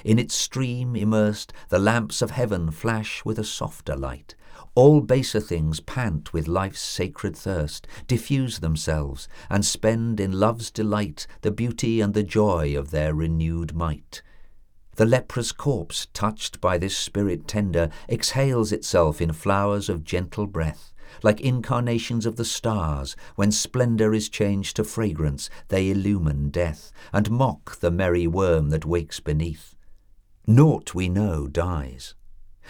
In 0.04 0.20
its 0.20 0.36
stream 0.36 0.96
immersed, 0.96 1.52
the 1.70 1.80
lamps 1.80 2.22
of 2.22 2.32
heaven 2.32 2.70
flash 2.70 3.26
with 3.26 3.40
a 3.40 3.44
softer 3.44 3.96
light. 3.96 4.36
All 4.76 5.02
baser 5.02 5.40
things 5.40 5.80
pant 5.80 6.34
with 6.34 6.48
life's 6.48 6.82
sacred 6.82 7.36
thirst, 7.36 7.88
diffuse 8.08 8.60
themselves, 8.60 9.28
and 9.50 9.66
spend 9.66 10.20
in 10.20 10.34
love's 10.34 10.70
delight 10.70 11.26
the 11.42 11.52
beauty 11.52 12.00
and 12.00 12.14
the 12.14 12.24
joy 12.24 12.78
of 12.78 12.92
their 12.92 13.14
renewed 13.14 13.74
might. 13.74 14.22
The 14.96 15.06
leprous 15.06 15.52
corpse, 15.52 16.08
touched 16.14 16.62
by 16.62 16.78
this 16.78 16.98
spirit 16.98 17.50
tender, 17.50 17.90
exhales 18.08 18.72
itself 18.72 19.20
in 19.20 19.34
flowers 19.34 19.90
of 19.90 20.06
gentle 20.06 20.48
breath. 20.48 20.94
Like 21.22 21.42
incarnations 21.42 22.25
of 22.25 22.38
the 22.38 22.46
stars, 22.46 23.16
when 23.36 23.52
splendour 23.52 24.14
is 24.14 24.30
changed 24.30 24.78
to 24.78 24.86
fragrance, 24.86 25.50
they 25.68 25.90
illumine 25.90 26.50
death, 26.50 26.94
and 27.12 27.30
mock 27.30 27.78
the 27.80 27.92
merry 27.92 28.25
worm 28.25 28.70
that 28.70 28.86
wakes 28.86 29.20
beneath. 29.20 29.75
Naught 30.48 30.96
we 30.96 31.10
know 31.10 31.48
dies. 31.48 32.16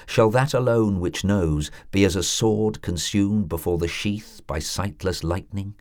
Shall 0.08 0.32
that 0.32 0.54
alone 0.54 1.00
which 1.00 1.24
knows 1.24 1.70
be 1.92 2.06
as 2.06 2.16
a 2.16 2.24
sword 2.24 2.82
consumed 2.82 3.50
before 3.50 3.78
the 3.78 3.88
sheath 3.88 4.42
by 4.48 4.60
sightless 4.60 5.24
lightning? 5.24 5.76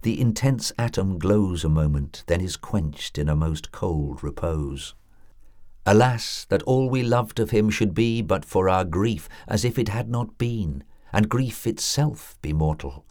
The 0.00 0.18
intense 0.18 0.72
atom 0.78 1.18
glows 1.18 1.62
a 1.62 1.68
moment, 1.68 2.24
then 2.26 2.40
is 2.40 2.56
quenched 2.56 3.18
in 3.18 3.28
a 3.28 3.36
most 3.36 3.70
cold 3.70 4.24
repose. 4.24 4.94
Alas, 5.86 6.46
that 6.48 6.62
all 6.62 6.88
we 6.88 7.02
loved 7.02 7.38
of 7.38 7.50
him 7.50 7.68
should 7.68 7.92
be 7.92 8.22
but 8.22 8.44
for 8.44 8.68
our 8.70 8.84
grief, 8.84 9.28
as 9.46 9.64
if 9.64 9.78
it 9.78 9.90
had 9.90 10.08
not 10.08 10.38
been, 10.38 10.82
and 11.12 11.28
grief 11.28 11.66
itself 11.66 12.38
be 12.40 12.54
mortal. 12.54 13.04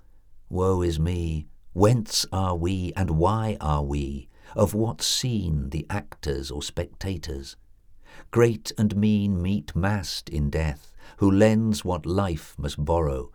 Woe 0.50 0.82
is 0.82 1.00
me! 1.00 1.48
Whence 1.74 2.26
are 2.32 2.56
we, 2.56 2.92
and 2.96 3.12
why 3.12 3.58
are 3.62 3.84
we? 3.84 4.28
Of 4.56 4.74
what 4.74 5.02
scene 5.02 5.70
the 5.70 5.86
actors 5.90 6.50
or 6.50 6.64
spectators? 6.64 7.56
Great 8.32 8.72
and 8.78 8.96
mean 8.96 9.42
meet 9.42 9.76
massed 9.76 10.30
in 10.30 10.50
death, 10.50 10.92
who 11.18 11.30
lends 11.30 11.86
what 11.86 12.06
life 12.06 12.56
must 12.58 12.84
borrow, 12.84 13.32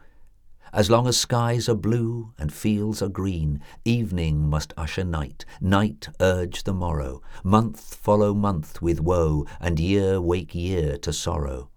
as 0.72 0.90
long 0.90 1.06
as 1.06 1.16
skies 1.16 1.68
are 1.68 1.74
blue 1.74 2.32
and 2.38 2.52
fields 2.52 3.00
are 3.02 3.08
green, 3.08 3.60
evening 3.84 4.48
must 4.48 4.74
usher 4.76 5.04
night, 5.04 5.44
night 5.60 6.08
urge 6.20 6.64
the 6.64 6.74
morrow, 6.74 7.22
month 7.42 7.94
follow 7.94 8.34
month 8.34 8.82
with 8.82 9.00
woe, 9.00 9.46
and 9.60 9.80
year 9.80 10.20
wake 10.20 10.54
year 10.54 10.96
to 10.98 11.12
sorrow. 11.12 11.70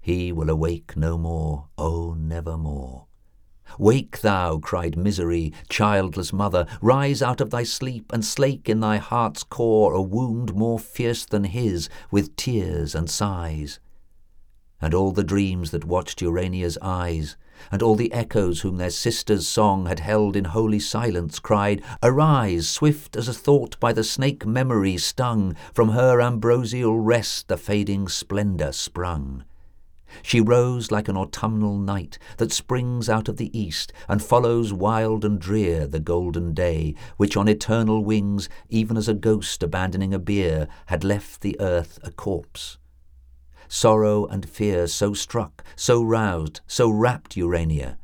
He 0.00 0.32
will 0.32 0.48
awake 0.48 0.96
no 0.96 1.18
more, 1.18 1.68
oh, 1.76 2.14
nevermore. 2.14 3.06
Wake 3.78 4.20
thou, 4.20 4.58
cried 4.58 4.96
misery, 4.96 5.52
childless 5.68 6.32
mother, 6.32 6.66
rise 6.80 7.20
out 7.20 7.40
of 7.40 7.50
thy 7.50 7.64
sleep 7.64 8.10
and 8.12 8.24
slake 8.24 8.68
in 8.68 8.80
thy 8.80 8.96
heart's 8.96 9.42
core 9.42 9.92
a 9.92 10.00
wound 10.00 10.54
more 10.54 10.78
fierce 10.78 11.26
than 11.26 11.44
his 11.44 11.88
with 12.10 12.34
tears 12.36 12.94
and 12.94 13.10
sighs. 13.10 13.78
And 14.80 14.94
all 14.94 15.12
the 15.12 15.24
dreams 15.24 15.72
that 15.72 15.84
watched 15.84 16.22
Urania's 16.22 16.78
eyes 16.80 17.36
and 17.70 17.82
all 17.82 17.94
the 17.94 18.12
echoes 18.12 18.60
whom 18.60 18.76
their 18.76 18.90
sister's 18.90 19.46
song 19.46 19.86
had 19.86 20.00
held 20.00 20.36
in 20.36 20.44
holy 20.44 20.78
silence 20.78 21.38
cried, 21.38 21.82
Arise, 22.02 22.68
swift 22.68 23.16
as 23.16 23.28
a 23.28 23.34
thought 23.34 23.78
by 23.80 23.92
the 23.92 24.04
snake 24.04 24.46
memory 24.46 24.96
stung, 24.96 25.54
from 25.72 25.90
her 25.90 26.20
ambrosial 26.20 26.98
rest 26.98 27.48
the 27.48 27.56
fading 27.56 28.08
splendour 28.08 28.72
sprung. 28.72 29.44
She 30.22 30.40
rose 30.40 30.90
like 30.90 31.08
an 31.08 31.16
autumnal 31.16 31.78
night 31.78 32.18
that 32.38 32.52
springs 32.52 33.08
out 33.08 33.28
of 33.28 33.36
the 33.36 33.56
east 33.58 33.92
and 34.08 34.22
follows 34.22 34.72
wild 34.72 35.24
and 35.24 35.38
drear 35.38 35.86
the 35.86 36.00
golden 36.00 36.54
day, 36.54 36.94
which 37.18 37.36
on 37.36 37.48
eternal 37.48 38.02
wings, 38.02 38.48
even 38.70 38.96
as 38.96 39.08
a 39.08 39.14
ghost 39.14 39.62
abandoning 39.62 40.14
a 40.14 40.18
bier, 40.18 40.66
had 40.86 41.04
left 41.04 41.42
the 41.42 41.56
earth 41.60 41.98
a 42.02 42.10
corpse. 42.10 42.78
Sorrow 43.68 44.24
and 44.26 44.48
fear 44.48 44.86
so 44.86 45.12
struck, 45.12 45.62
so 45.76 46.02
roused, 46.02 46.62
so 46.66 46.88
rapt 46.88 47.36
Urania, 47.36 47.98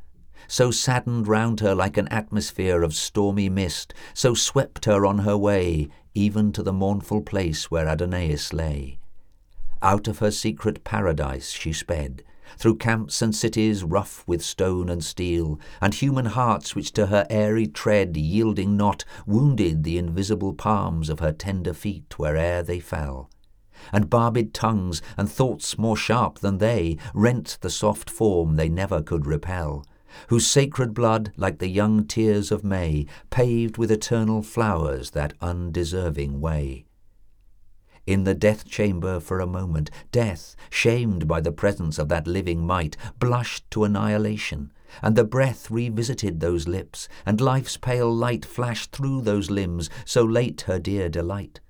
so 0.47 0.69
saddened 0.69 1.27
round 1.27 1.59
her 1.61 1.73
like 1.73 1.97
an 1.97 2.07
atmosphere 2.09 2.83
of 2.83 2.93
stormy 2.93 3.49
mist, 3.49 3.93
so 4.13 4.35
swept 4.35 4.85
her 4.85 5.05
on 5.07 5.19
her 5.19 5.35
way, 5.35 5.89
even 6.13 6.51
to 6.51 6.61
the 6.61 6.71
mournful 6.71 7.21
place 7.21 7.71
where 7.71 7.87
Adonais 7.87 8.53
lay. 8.53 8.99
Out 9.81 10.07
of 10.07 10.19
her 10.19 10.31
secret 10.31 10.83
paradise 10.83 11.49
she 11.49 11.73
sped, 11.73 12.23
through 12.57 12.77
camps 12.77 13.23
and 13.23 13.35
cities 13.35 13.83
rough 13.83 14.23
with 14.27 14.43
stone 14.43 14.87
and 14.87 15.03
steel, 15.03 15.59
and 15.81 15.95
human 15.95 16.25
hearts 16.25 16.75
which 16.75 16.93
to 16.93 17.07
her 17.07 17.25
airy 17.29 17.65
tread, 17.65 18.15
yielding 18.15 18.77
not, 18.77 19.03
wounded 19.25 19.83
the 19.83 19.97
invisible 19.97 20.53
palms 20.53 21.09
of 21.09 21.19
her 21.19 21.33
tender 21.33 21.73
feet 21.73 22.19
where'er 22.19 22.61
they 22.61 22.79
fell 22.79 23.29
and 23.91 24.09
barbed 24.09 24.53
tongues 24.53 25.01
and 25.17 25.29
thoughts 25.29 25.77
more 25.77 25.97
sharp 25.97 26.39
than 26.39 26.57
they 26.57 26.97
rent 27.13 27.57
the 27.61 27.69
soft 27.69 28.09
form 28.09 28.55
they 28.55 28.69
never 28.69 29.01
could 29.01 29.25
repel, 29.25 29.85
whose 30.29 30.47
sacred 30.47 30.93
blood, 30.93 31.31
like 31.37 31.59
the 31.59 31.67
young 31.67 32.05
tears 32.05 32.51
of 32.51 32.63
May, 32.63 33.05
paved 33.29 33.77
with 33.77 33.91
eternal 33.91 34.41
flowers 34.41 35.11
that 35.11 35.33
undeserving 35.41 36.39
way. 36.41 36.85
In 38.07 38.23
the 38.23 38.35
death 38.35 38.65
chamber 38.65 39.19
for 39.19 39.39
a 39.39 39.47
moment, 39.47 39.89
death, 40.11 40.55
shamed 40.69 41.27
by 41.27 41.41
the 41.41 41.51
presence 41.51 41.97
of 41.97 42.07
that 42.09 42.27
living 42.27 42.65
might, 42.65 42.95
blushed 43.17 43.69
to 43.71 43.83
annihilation, 43.83 44.71
and 45.01 45.15
the 45.15 45.23
breath 45.23 45.71
revisited 45.71 46.39
those 46.39 46.67
lips, 46.67 47.09
and 47.25 47.41
life's 47.41 47.77
pale 47.77 48.13
light 48.13 48.45
flashed 48.45 48.91
through 48.91 49.21
those 49.21 49.49
limbs, 49.49 49.89
so 50.05 50.23
late 50.23 50.61
her 50.61 50.77
dear 50.77 51.09
delight. 51.09 51.61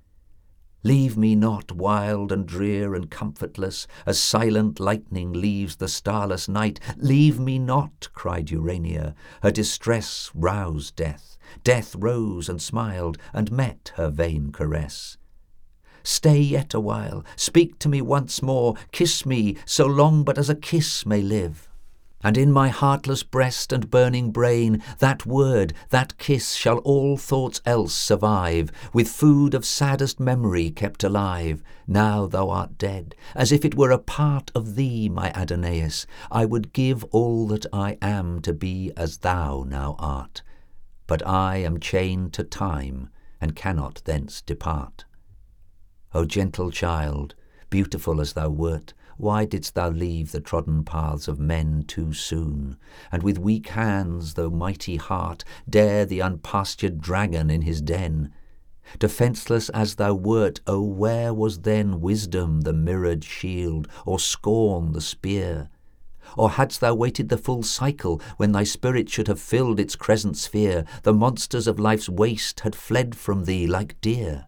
Leave 0.86 1.18
me 1.18 1.34
not 1.34 1.72
wild 1.72 2.32
and 2.32 2.46
drear 2.46 2.94
and 2.94 3.10
comfortless, 3.10 3.88
as 4.06 4.20
silent 4.20 4.80
lightning 4.80 5.34
leaves 5.34 5.78
the 5.78 5.88
starless 5.88 6.48
night. 6.48 6.80
Leave 6.98 7.40
me 7.40 7.58
not, 7.58 8.08
cried 8.14 8.52
Urania. 8.52 9.16
Her 9.42 9.50
distress 9.50 10.30
roused 10.36 10.96
death. 10.96 11.40
Death 11.64 11.96
rose 11.96 12.48
and 12.48 12.62
smiled, 12.62 13.18
and 13.34 13.52
met 13.52 13.94
her 13.96 14.12
vain 14.12 14.52
caress. 14.52 15.18
Stay 16.04 16.40
yet 16.40 16.76
awhile, 16.76 17.26
speak 17.36 17.80
to 17.80 17.90
me 17.90 18.00
once 18.00 18.44
more, 18.44 18.76
kiss 18.92 19.26
me, 19.26 19.58
so 19.66 19.88
long 19.88 20.24
but 20.24 20.38
as 20.38 20.52
a 20.52 20.56
kiss 20.56 21.04
may 21.04 21.24
live. 21.24 21.68
And 22.24 22.38
in 22.38 22.52
my 22.52 22.70
heartless 22.70 23.22
breast 23.22 23.72
and 23.72 23.92
burning 23.92 24.32
brain, 24.32 24.82
that 25.00 25.26
word, 25.26 25.74
that 25.90 26.18
kiss, 26.18 26.56
shall 26.56 26.80
all 26.80 27.18
thoughts 27.18 27.62
else 27.66 27.94
survive, 27.94 28.72
with 28.94 29.08
food 29.08 29.54
of 29.54 29.64
saddest 29.66 30.20
memory 30.20 30.72
kept 30.72 31.04
alive. 31.04 31.62
Now 31.86 32.26
thou 32.26 32.50
art 32.50 32.80
dead, 32.80 33.14
as 33.36 33.52
if 33.52 33.64
it 33.64 33.76
were 33.76 33.92
a 33.92 34.00
part 34.00 34.52
of 34.56 34.76
thee, 34.76 35.08
my 35.08 35.32
Adonais, 35.34 36.08
I 36.32 36.46
would 36.46 36.74
give 36.74 37.04
all 37.06 37.46
that 37.48 37.68
I 37.72 37.98
am 38.02 38.42
to 38.42 38.54
be 38.54 38.92
as 38.98 39.18
thou 39.18 39.64
now 39.68 39.96
art. 40.00 40.42
But 41.06 41.26
I 41.28 41.58
am 41.58 41.80
chained 41.80 42.34
to 42.34 42.44
time, 42.44 43.10
and 43.40 43.56
cannot 43.56 44.02
thence 44.06 44.42
depart. 44.42 45.06
O 46.16 46.26
gentle 46.26 46.72
child, 46.72 47.36
beautiful 47.70 48.20
as 48.20 48.34
thou 48.34 48.50
wert, 48.50 48.94
why 49.18 49.46
didst 49.46 49.76
thou 49.76 49.90
leave 49.90 50.32
the 50.32 50.42
trodden 50.42 50.84
paths 50.84 51.28
of 51.28 51.40
men 51.40 51.84
too 51.88 52.14
soon, 52.14 52.78
and 53.12 53.24
with 53.24 53.38
weak 53.38 53.70
hands, 53.70 54.34
though 54.34 54.50
mighty 54.50 54.98
heart, 54.98 55.44
dare 55.70 56.06
the 56.06 56.20
unpastured 56.20 57.00
dragon 57.00 57.50
in 57.50 57.62
his 57.62 57.82
den? 57.82 58.32
Defenceless 59.00 59.70
as 59.70 59.96
thou 59.96 60.14
wert, 60.14 60.62
O 60.68 60.82
where 60.82 61.34
was 61.34 61.62
then 61.62 62.02
wisdom 62.02 62.62
the 62.62 62.74
mirrored 62.74 63.24
shield, 63.24 63.88
or 64.06 64.20
scorn 64.20 64.92
the 64.92 65.02
spear? 65.02 65.70
Or 66.38 66.52
hadst 66.52 66.82
thou 66.82 66.96
waited 66.96 67.30
the 67.30 67.38
full 67.38 67.64
cycle, 67.64 68.22
when 68.38 68.52
thy 68.52 68.64
spirit 68.64 69.10
should 69.10 69.28
have 69.28 69.40
filled 69.40 69.80
its 69.80 69.96
crescent 69.96 70.38
sphere, 70.38 70.86
the 71.04 71.14
monsters 71.14 71.68
of 71.68 71.80
life's 71.80 72.10
waste 72.10 72.62
had 72.62 72.76
fled 72.76 73.16
from 73.16 73.46
thee 73.46 73.68
like 73.68 74.00
deer? 74.02 74.48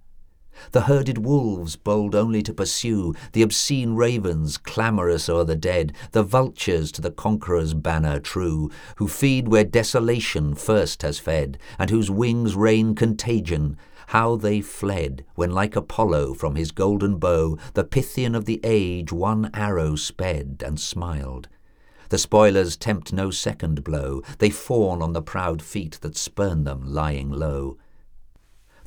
The 0.72 0.82
herded 0.82 1.20
wolves, 1.20 1.76
bold 1.76 2.16
only 2.16 2.42
to 2.44 2.54
pursue, 2.54 3.14
the 3.34 3.42
obscene 3.42 3.96
ravens, 3.96 4.58
clamorous 4.58 5.30
o'er 5.30 5.44
the 5.44 5.56
dead, 5.56 5.94
the 6.12 6.24
vultures 6.24 6.92
to 6.94 7.02
the 7.02 7.12
conqueror's 7.12 7.74
banner 7.74 8.20
true, 8.20 8.72
who 8.96 9.08
feed 9.08 9.48
where 9.48 9.64
desolation 9.64 10.56
first 10.56 11.02
has 11.04 11.20
fed, 11.20 11.58
and 11.78 11.90
whose 11.90 12.10
wings 12.10 12.56
rain 12.56 12.96
contagion, 12.96 13.78
how 14.08 14.36
they 14.36 14.62
fled, 14.62 15.26
when 15.36 15.52
like 15.52 15.76
Apollo 15.76 16.34
from 16.36 16.56
his 16.56 16.72
golden 16.72 17.18
bow, 17.18 17.58
the 17.74 17.84
Pythian 17.84 18.36
of 18.36 18.46
the 18.46 18.60
age 18.64 19.12
one 19.12 19.52
arrow 19.54 19.96
sped 19.96 20.64
and 20.66 20.80
smiled. 20.80 21.50
The 22.10 22.18
spoilers 22.18 22.78
tempt 22.78 23.12
no 23.12 23.32
second 23.32 23.84
blow, 23.84 24.22
they 24.38 24.50
fawn 24.50 25.02
on 25.02 25.12
the 25.12 25.22
proud 25.22 25.62
feet 25.62 26.00
that 26.02 26.16
spurn 26.16 26.64
them 26.64 26.94
lying 26.94 27.30
low. 27.30 27.78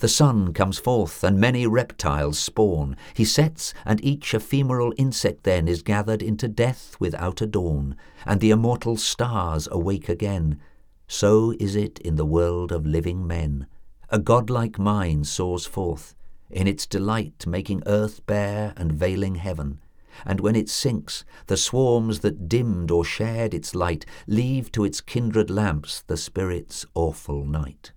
The 0.01 0.09
sun 0.09 0.55
comes 0.55 0.79
forth, 0.79 1.23
and 1.23 1.39
many 1.39 1.67
reptiles 1.67 2.39
spawn. 2.39 2.97
He 3.13 3.27
sets, 3.27 3.75
and 3.85 4.03
each 4.03 4.33
ephemeral 4.33 4.95
insect 4.97 5.45
then 5.45 5.69
is 5.69 5.83
gathered 5.83 6.23
into 6.23 6.49
death 6.49 6.97
without 6.99 7.43
a 7.43 7.47
dawn, 7.47 7.97
and 8.25 8.41
the 8.41 8.51
immortal 8.51 8.97
stars 8.97 9.69
awake 9.71 10.09
again. 10.09 10.59
So 11.07 11.55
is 11.61 11.77
it 11.77 11.99
in 11.99 12.17
the 12.17 12.25
world 12.25 12.73
of 12.73 12.87
living 12.87 13.27
men. 13.27 13.67
A 14.09 14.19
godlike 14.19 14.79
mind 14.79 15.27
soars 15.27 15.67
forth, 15.67 16.15
in 16.49 16.67
its 16.67 16.87
delight 16.87 17.47
making 17.47 17.83
earth 17.85 18.25
bare 18.25 18.73
and 18.79 18.93
veiling 18.93 19.35
heaven. 19.35 19.81
And 20.25 20.41
when 20.41 20.57
it 20.57 20.71
sinks, 20.71 21.27
the 21.47 21.59
swarms 21.59 22.21
that 22.21 22.49
dimmed 22.49 22.91
or 22.91 23.05
shared 23.05 23.53
its 23.53 23.75
light 23.75 24.07
leave 24.27 24.73
to 24.73 24.85
its 24.85 25.03
kindred 25.03 25.51
lamps 25.51 26.01
the 26.01 26.17
spirit's 26.17 26.87
awful 26.95 27.45
night. 27.45 27.93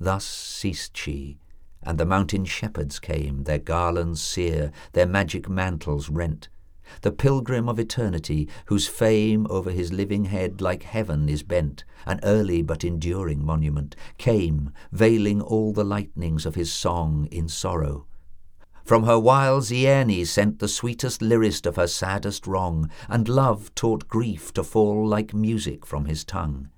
Thus 0.00 0.24
ceased 0.24 0.96
she, 0.96 1.38
and 1.82 1.98
the 1.98 2.06
mountain 2.06 2.44
shepherds 2.44 2.98
came, 2.98 3.44
their 3.44 3.58
garlands 3.58 4.22
sere, 4.22 4.72
their 4.92 5.06
magic 5.06 5.48
mantles 5.48 6.08
rent. 6.08 6.48
The 7.02 7.12
pilgrim 7.12 7.68
of 7.68 7.78
eternity, 7.78 8.48
whose 8.66 8.88
fame 8.88 9.46
over 9.50 9.70
his 9.70 9.92
living 9.92 10.24
head 10.26 10.60
like 10.60 10.84
heaven 10.84 11.28
is 11.28 11.42
bent, 11.42 11.84
an 12.06 12.20
early 12.22 12.62
but 12.62 12.84
enduring 12.84 13.44
monument, 13.44 13.94
came, 14.16 14.72
veiling 14.90 15.42
all 15.42 15.72
the 15.72 15.84
lightnings 15.84 16.46
of 16.46 16.54
his 16.54 16.72
song 16.72 17.28
in 17.30 17.48
sorrow. 17.48 18.06
From 18.84 19.02
her 19.02 19.18
wilds 19.18 19.70
Ierne 19.70 20.26
sent 20.26 20.60
the 20.60 20.68
sweetest 20.68 21.20
lyrist 21.20 21.66
of 21.66 21.76
her 21.76 21.86
saddest 21.86 22.46
wrong, 22.46 22.88
and 23.06 23.28
love 23.28 23.74
taught 23.74 24.08
grief 24.08 24.52
to 24.54 24.64
fall 24.64 25.06
like 25.06 25.34
music 25.34 25.84
from 25.84 26.06
his 26.06 26.24
tongue. 26.24 26.70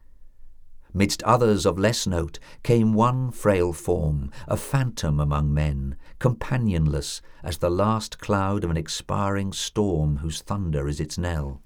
Midst 0.92 1.22
others 1.22 1.66
of 1.66 1.78
less 1.78 2.06
note 2.06 2.40
came 2.64 2.92
one 2.92 3.30
frail 3.30 3.72
form, 3.72 4.30
a 4.48 4.56
phantom 4.56 5.20
among 5.20 5.54
men, 5.54 5.96
companionless 6.18 7.22
as 7.44 7.58
the 7.58 7.70
last 7.70 8.18
cloud 8.18 8.64
of 8.64 8.70
an 8.70 8.76
expiring 8.76 9.52
storm 9.52 10.16
whose 10.16 10.42
thunder 10.42 10.88
is 10.88 10.98
its 10.98 11.16
knell. 11.16 11.62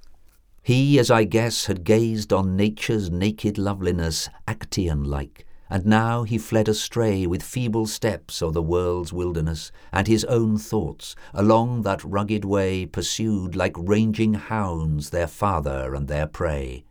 He, 0.63 0.99
as 0.99 1.11
I 1.11 1.25
guess, 1.25 1.67
had 1.67 1.85
gazed 1.85 2.33
on 2.33 2.57
nature's 2.57 3.11
naked 3.11 3.57
loveliness, 3.57 4.29
Actaeon 4.47 5.07
like, 5.07 5.47
and 5.71 5.87
now 5.87 6.25
he 6.25 6.37
fled 6.37 6.69
astray 6.69 7.27
with 7.27 7.43
feeble 7.43 7.87
steps 7.87 8.43
o'er 8.43 8.53
the 8.53 8.63
world's 8.63 9.13
wilderness, 9.13 9.73
and 9.91 10.07
his 10.07 10.25
own 10.25 10.59
thoughts, 10.59 11.17
along 11.33 11.83
that 11.83 12.05
rugged 12.05 12.45
way, 12.45 12.85
pursued 12.85 13.57
like 13.57 13.75
ranging 13.77 14.35
hounds 14.35 15.11
their 15.11 15.27
father 15.27 15.95
and 15.95 16.09
their 16.09 16.27
prey 16.27 16.85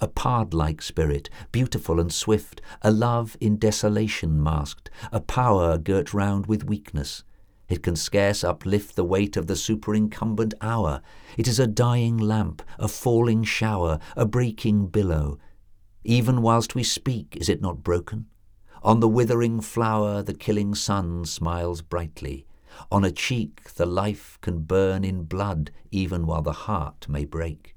a 0.00 0.08
pard-like 0.08 0.82
spirit, 0.82 1.28
beautiful 1.52 2.00
and 2.00 2.12
swift, 2.12 2.60
a 2.82 2.90
love 2.90 3.36
in 3.40 3.56
desolation 3.56 4.42
masked, 4.42 4.90
a 5.12 5.20
power 5.20 5.78
girt 5.78 6.14
round 6.14 6.46
with 6.46 6.64
weakness. 6.64 7.24
It 7.68 7.82
can 7.82 7.96
scarce 7.96 8.42
uplift 8.42 8.96
the 8.96 9.04
weight 9.04 9.36
of 9.36 9.46
the 9.46 9.56
superincumbent 9.56 10.54
hour. 10.60 11.02
It 11.36 11.46
is 11.46 11.58
a 11.58 11.66
dying 11.66 12.16
lamp, 12.16 12.62
a 12.78 12.88
falling 12.88 13.44
shower, 13.44 13.98
a 14.16 14.24
breaking 14.24 14.86
billow. 14.86 15.38
Even 16.02 16.40
whilst 16.40 16.74
we 16.74 16.82
speak, 16.82 17.36
is 17.38 17.48
it 17.48 17.60
not 17.60 17.82
broken? 17.82 18.26
On 18.82 19.00
the 19.00 19.08
withering 19.08 19.60
flower 19.60 20.22
the 20.22 20.34
killing 20.34 20.74
sun 20.74 21.24
smiles 21.24 21.82
brightly. 21.82 22.46
On 22.90 23.04
a 23.04 23.10
cheek 23.10 23.74
the 23.74 23.86
life 23.86 24.38
can 24.40 24.60
burn 24.60 25.04
in 25.04 25.24
blood 25.24 25.70
even 25.90 26.26
while 26.26 26.42
the 26.42 26.52
heart 26.52 27.06
may 27.08 27.24
break. 27.24 27.74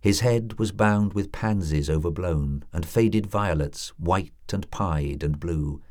His 0.00 0.20
head 0.20 0.58
was 0.58 0.72
bound 0.72 1.12
with 1.12 1.30
pansies 1.30 1.90
overblown, 1.90 2.64
and 2.72 2.86
faded 2.86 3.26
violets, 3.26 3.90
white 3.98 4.32
and 4.52 4.70
pied 4.70 5.22
and 5.22 5.38
blue, 5.38 5.82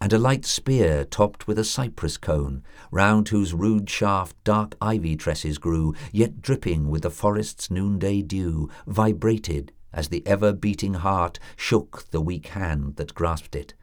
and 0.00 0.12
a 0.12 0.18
light 0.18 0.44
spear 0.44 1.04
topped 1.04 1.46
with 1.46 1.58
a 1.58 1.64
cypress 1.64 2.16
cone, 2.16 2.62
round 2.90 3.28
whose 3.28 3.54
rude 3.54 3.90
shaft 3.90 4.36
dark 4.44 4.76
ivy 4.80 5.16
tresses 5.16 5.58
grew, 5.58 5.94
yet 6.12 6.40
dripping 6.40 6.88
with 6.88 7.02
the 7.02 7.10
forest's 7.10 7.70
noonday 7.70 8.22
dew, 8.22 8.70
vibrated 8.86 9.72
as 9.92 10.08
the 10.08 10.26
ever-beating 10.26 10.94
heart 10.94 11.38
shook 11.56 12.04
the 12.10 12.20
weak 12.20 12.48
hand 12.48 12.96
that 12.96 13.14
grasped 13.14 13.56
it. 13.56 13.74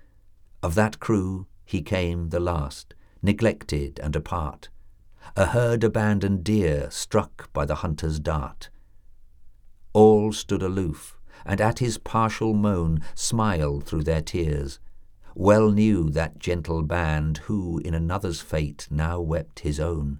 Of 0.61 0.75
that 0.75 0.99
crew 0.99 1.47
he 1.65 1.81
came 1.81 2.29
the 2.29 2.39
last, 2.39 2.93
neglected 3.21 3.99
and 4.01 4.15
apart, 4.15 4.69
a 5.35 5.47
herd-abandoned 5.47 6.43
deer 6.43 6.89
struck 6.91 7.51
by 7.53 7.65
the 7.65 7.75
hunter's 7.75 8.19
dart. 8.19 8.69
All 9.93 10.33
stood 10.33 10.63
aloof, 10.63 11.17
and 11.45 11.61
at 11.61 11.79
his 11.79 11.97
partial 11.97 12.53
moan 12.53 13.01
smiled 13.13 13.85
through 13.85 14.03
their 14.03 14.21
tears. 14.21 14.79
Well 15.35 15.71
knew 15.71 16.09
that 16.09 16.39
gentle 16.39 16.83
band 16.83 17.37
who 17.45 17.79
in 17.79 17.93
another's 17.93 18.41
fate 18.41 18.87
now 18.89 19.21
wept 19.21 19.59
his 19.59 19.79
own, 19.79 20.19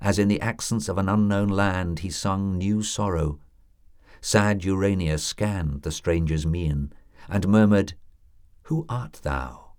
as 0.00 0.18
in 0.18 0.28
the 0.28 0.40
accents 0.40 0.88
of 0.88 0.98
an 0.98 1.08
unknown 1.08 1.48
land 1.48 2.00
he 2.00 2.10
sung 2.10 2.58
new 2.58 2.82
sorrow. 2.82 3.38
Sad 4.20 4.64
Urania 4.64 5.18
scanned 5.18 5.82
the 5.82 5.90
stranger's 5.90 6.46
mien, 6.46 6.92
and 7.28 7.48
murmured, 7.48 7.94
Who 8.64 8.86
art 8.88 9.20
thou? 9.22 9.72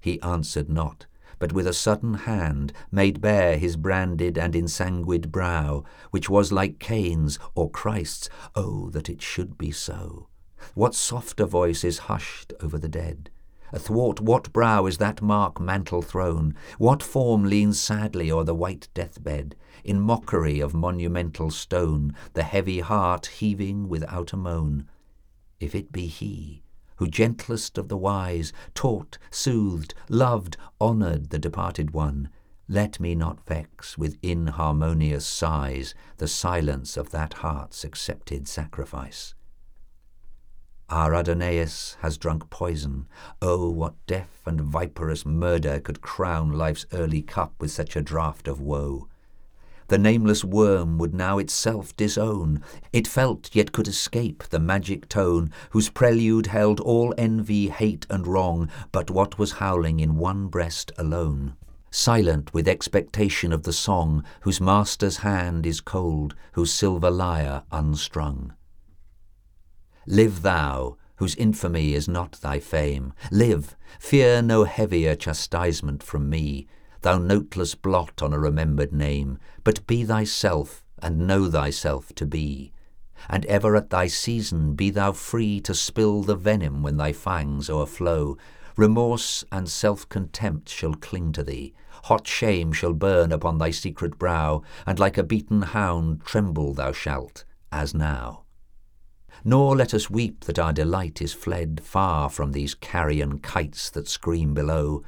He 0.00 0.20
answered 0.22 0.68
not, 0.68 1.06
but 1.38 1.52
with 1.52 1.66
a 1.66 1.72
sudden 1.72 2.14
hand 2.14 2.72
made 2.90 3.20
bare 3.20 3.56
his 3.56 3.76
branded 3.76 4.38
and 4.38 4.54
ensanguined 4.54 5.30
brow, 5.30 5.84
which 6.10 6.28
was 6.28 6.52
like 6.52 6.78
Cain's 6.78 7.38
or 7.54 7.70
Christ's. 7.70 8.28
Oh, 8.54 8.90
that 8.90 9.08
it 9.08 9.22
should 9.22 9.56
be 9.56 9.70
so! 9.70 10.28
What 10.74 10.94
softer 10.94 11.46
voice 11.46 11.84
is 11.84 12.08
hushed 12.10 12.52
over 12.60 12.78
the 12.78 12.88
dead? 12.88 13.30
Athwart 13.72 14.20
what 14.20 14.52
brow 14.52 14.86
is 14.86 14.98
that 14.98 15.20
mark 15.20 15.60
mantle 15.60 16.00
thrown? 16.00 16.54
What 16.78 17.02
form 17.02 17.44
leans 17.44 17.80
sadly 17.80 18.30
o'er 18.30 18.44
the 18.44 18.54
white 18.54 18.88
deathbed, 18.94 19.56
in 19.82 20.00
mockery 20.00 20.60
of 20.60 20.74
monumental 20.74 21.50
stone, 21.50 22.14
the 22.32 22.44
heavy 22.44 22.80
heart 22.80 23.26
heaving 23.26 23.88
without 23.88 24.32
a 24.32 24.36
moan? 24.36 24.88
If 25.60 25.74
it 25.74 25.92
be 25.92 26.06
he, 26.06 26.63
who 26.96 27.06
gentlest 27.06 27.78
of 27.78 27.88
the 27.88 27.96
wise, 27.96 28.52
taught, 28.74 29.18
soothed, 29.30 29.94
loved, 30.08 30.56
honoured 30.80 31.30
the 31.30 31.38
departed 31.38 31.92
one, 31.92 32.28
let 32.68 32.98
me 32.98 33.14
not 33.14 33.46
vex 33.46 33.98
with 33.98 34.16
inharmonious 34.22 35.26
sighs 35.26 35.94
the 36.16 36.28
silence 36.28 36.96
of 36.96 37.10
that 37.10 37.34
heart's 37.34 37.84
accepted 37.84 38.48
sacrifice. 38.48 39.34
Our 40.88 41.14
Adonais 41.14 41.96
has 42.00 42.18
drunk 42.18 42.50
poison. 42.50 43.06
Oh, 43.42 43.70
what 43.70 43.94
deaf 44.06 44.42
and 44.46 44.60
viperous 44.60 45.24
murder 45.26 45.80
could 45.80 46.02
crown 46.02 46.52
life's 46.52 46.86
early 46.92 47.22
cup 47.22 47.54
with 47.58 47.70
such 47.70 47.96
a 47.96 48.02
draught 48.02 48.46
of 48.46 48.60
woe! 48.60 49.08
The 49.88 49.98
nameless 49.98 50.44
worm 50.44 50.98
would 50.98 51.14
now 51.14 51.38
itself 51.38 51.94
disown. 51.96 52.62
It 52.92 53.06
felt, 53.06 53.50
yet 53.52 53.72
could 53.72 53.86
escape, 53.86 54.42
the 54.44 54.58
magic 54.58 55.08
tone, 55.08 55.50
whose 55.70 55.90
prelude 55.90 56.46
held 56.46 56.80
all 56.80 57.14
envy, 57.18 57.68
hate, 57.68 58.06
and 58.08 58.26
wrong, 58.26 58.70
but 58.92 59.10
what 59.10 59.38
was 59.38 59.52
howling 59.52 60.00
in 60.00 60.16
one 60.16 60.48
breast 60.48 60.90
alone. 60.96 61.54
Silent 61.90 62.52
with 62.52 62.66
expectation 62.66 63.52
of 63.52 63.62
the 63.62 63.72
song, 63.72 64.24
whose 64.40 64.60
master's 64.60 65.18
hand 65.18 65.66
is 65.66 65.80
cold, 65.80 66.34
whose 66.52 66.72
silver 66.72 67.10
lyre 67.10 67.62
unstrung. 67.70 68.54
Live 70.06 70.42
thou, 70.42 70.96
whose 71.16 71.36
infamy 71.36 71.94
is 71.94 72.08
not 72.08 72.32
thy 72.40 72.58
fame. 72.58 73.12
Live, 73.30 73.76
fear 74.00 74.42
no 74.42 74.64
heavier 74.64 75.14
chastisement 75.14 76.02
from 76.02 76.28
me, 76.28 76.66
thou 77.04 77.18
noteless 77.18 77.74
blot 77.74 78.22
on 78.22 78.32
a 78.32 78.38
remembered 78.38 78.92
name, 78.92 79.38
but 79.62 79.86
be 79.86 80.04
thyself, 80.04 80.82
and 81.02 81.26
know 81.26 81.50
thyself 81.50 82.14
to 82.14 82.26
be. 82.26 82.72
And 83.28 83.44
ever 83.46 83.76
at 83.76 83.90
thy 83.90 84.06
season 84.06 84.74
be 84.74 84.88
thou 84.90 85.12
free 85.12 85.60
to 85.60 85.74
spill 85.74 86.22
the 86.22 86.34
venom 86.34 86.82
when 86.82 86.96
thy 86.96 87.12
fangs 87.12 87.68
o'erflow. 87.68 88.36
Remorse 88.76 89.44
and 89.52 89.68
self-contempt 89.68 90.68
shall 90.68 90.94
cling 90.94 91.32
to 91.32 91.44
thee, 91.44 91.74
hot 92.04 92.26
shame 92.26 92.72
shall 92.72 92.94
burn 92.94 93.32
upon 93.32 93.58
thy 93.58 93.70
secret 93.70 94.18
brow, 94.18 94.62
and 94.86 94.98
like 94.98 95.18
a 95.18 95.22
beaten 95.22 95.62
hound 95.62 96.24
tremble 96.24 96.72
thou 96.72 96.90
shalt, 96.90 97.44
as 97.70 97.94
now. 97.94 98.44
Nor 99.44 99.76
let 99.76 99.92
us 99.92 100.08
weep 100.08 100.44
that 100.44 100.58
our 100.58 100.72
delight 100.72 101.20
is 101.20 101.34
fled 101.34 101.82
far 101.84 102.30
from 102.30 102.52
these 102.52 102.74
carrion 102.74 103.40
kites 103.40 103.90
that 103.90 104.08
scream 104.08 104.54
below, 104.54 105.04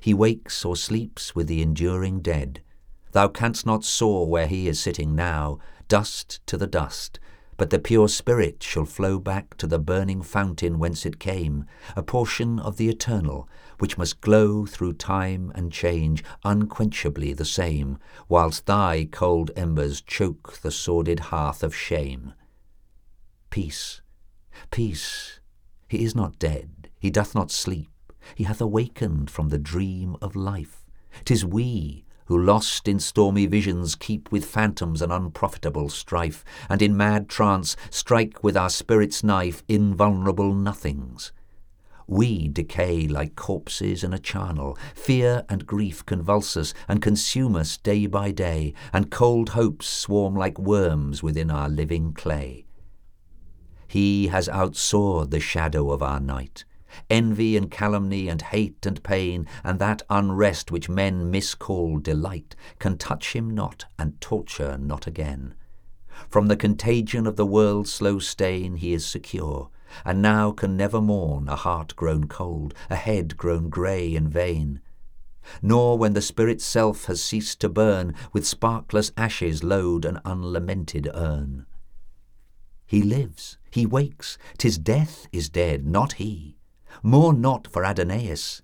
He 0.00 0.14
wakes 0.14 0.64
or 0.64 0.76
sleeps 0.76 1.34
with 1.34 1.46
the 1.46 1.62
enduring 1.62 2.20
dead. 2.20 2.62
Thou 3.12 3.28
canst 3.28 3.64
not 3.64 3.84
soar 3.84 4.26
where 4.26 4.46
he 4.46 4.68
is 4.68 4.80
sitting 4.80 5.14
now, 5.14 5.58
dust 5.88 6.40
to 6.46 6.56
the 6.56 6.66
dust, 6.66 7.18
but 7.56 7.70
the 7.70 7.78
pure 7.78 8.08
spirit 8.08 8.62
shall 8.62 8.84
flow 8.84 9.18
back 9.18 9.56
to 9.56 9.66
the 9.66 9.78
burning 9.78 10.22
fountain 10.22 10.78
whence 10.78 11.06
it 11.06 11.18
came, 11.18 11.64
a 11.94 12.02
portion 12.02 12.58
of 12.58 12.76
the 12.76 12.88
eternal, 12.88 13.48
which 13.78 13.96
must 13.96 14.20
glow 14.20 14.66
through 14.66 14.92
time 14.92 15.50
and 15.54 15.72
change, 15.72 16.22
unquenchably 16.44 17.32
the 17.32 17.44
same, 17.44 17.98
whilst 18.28 18.66
thy 18.66 19.06
cold 19.10 19.50
embers 19.56 20.00
choke 20.00 20.58
the 20.58 20.70
sordid 20.70 21.20
hearth 21.20 21.62
of 21.62 21.74
shame. 21.74 22.34
Peace, 23.48 24.02
peace, 24.70 25.40
he 25.88 26.04
is 26.04 26.14
not 26.14 26.38
dead, 26.38 26.90
he 26.98 27.10
doth 27.10 27.34
not 27.34 27.50
sleep, 27.50 27.88
he 28.34 28.44
hath 28.44 28.60
awakened 28.60 29.30
from 29.30 29.48
the 29.48 29.58
dream 29.58 30.16
of 30.20 30.34
life. 30.34 30.84
Tis 31.24 31.44
we 31.44 32.04
who 32.26 32.36
lost 32.38 32.88
in 32.88 32.98
stormy 32.98 33.46
visions 33.46 33.94
keep 33.94 34.30
with 34.30 34.44
phantoms 34.44 35.00
an 35.00 35.10
unprofitable 35.10 35.88
strife, 35.88 36.44
and 36.68 36.82
in 36.82 36.96
mad 36.96 37.28
trance 37.28 37.76
strike 37.90 38.42
with 38.42 38.56
our 38.56 38.70
spirit's 38.70 39.22
knife 39.22 39.62
invulnerable 39.68 40.52
nothings. 40.52 41.32
We 42.08 42.48
decay 42.48 43.08
like 43.08 43.34
corpses 43.34 44.04
in 44.04 44.12
a 44.12 44.18
charnel, 44.18 44.78
fear 44.94 45.44
and 45.48 45.66
grief 45.66 46.06
convulse 46.06 46.56
us 46.56 46.72
and 46.86 47.02
consume 47.02 47.56
us 47.56 47.76
day 47.76 48.06
by 48.06 48.30
day, 48.30 48.74
and 48.92 49.10
cold 49.10 49.50
hopes 49.50 49.88
swarm 49.88 50.36
like 50.36 50.58
worms 50.58 51.22
within 51.22 51.50
our 51.50 51.68
living 51.68 52.12
clay. 52.12 52.66
He 53.88 54.28
has 54.28 54.48
outsoared 54.48 55.30
the 55.30 55.40
shadow 55.40 55.90
of 55.90 56.02
our 56.02 56.20
night, 56.20 56.64
envy 57.10 57.56
and 57.56 57.70
calumny 57.70 58.28
and 58.28 58.42
hate 58.42 58.86
and 58.86 59.02
pain, 59.02 59.46
and 59.62 59.78
that 59.78 60.02
unrest 60.10 60.70
which 60.70 60.88
men 60.88 61.30
miscall 61.30 61.98
delight, 61.98 62.56
can 62.78 62.98
touch 62.98 63.32
him 63.34 63.50
not 63.50 63.84
and 63.98 64.20
torture 64.20 64.78
not 64.78 65.06
again. 65.06 65.54
From 66.28 66.46
the 66.46 66.56
contagion 66.56 67.26
of 67.26 67.36
the 67.36 67.46
world's 67.46 67.92
slow 67.92 68.18
stain 68.18 68.76
he 68.76 68.92
is 68.92 69.04
secure, 69.04 69.70
and 70.04 70.20
now 70.22 70.50
can 70.50 70.76
never 70.76 71.00
mourn 71.00 71.48
a 71.48 71.56
heart 71.56 71.94
grown 71.96 72.26
cold, 72.26 72.74
a 72.90 72.96
head 72.96 73.36
grown 73.36 73.68
grey 73.68 74.14
and 74.16 74.28
vain. 74.28 74.80
Nor 75.62 75.96
when 75.96 76.14
the 76.14 76.22
spirit's 76.22 76.64
self 76.64 77.04
has 77.04 77.22
ceased 77.22 77.60
to 77.60 77.68
burn, 77.68 78.14
with 78.32 78.46
sparkless 78.46 79.12
ashes 79.16 79.62
load 79.62 80.04
an 80.04 80.20
unlamented 80.24 81.08
urn. 81.14 81.66
He 82.86 83.02
lives, 83.02 83.58
he 83.70 83.84
wakes, 83.84 84.38
tis 84.58 84.78
death 84.78 85.26
is 85.32 85.48
dead, 85.48 85.86
not 85.86 86.14
he. 86.14 86.55
Mourn 87.02 87.40
not 87.40 87.66
for 87.68 87.84
Adonais. 87.84 88.62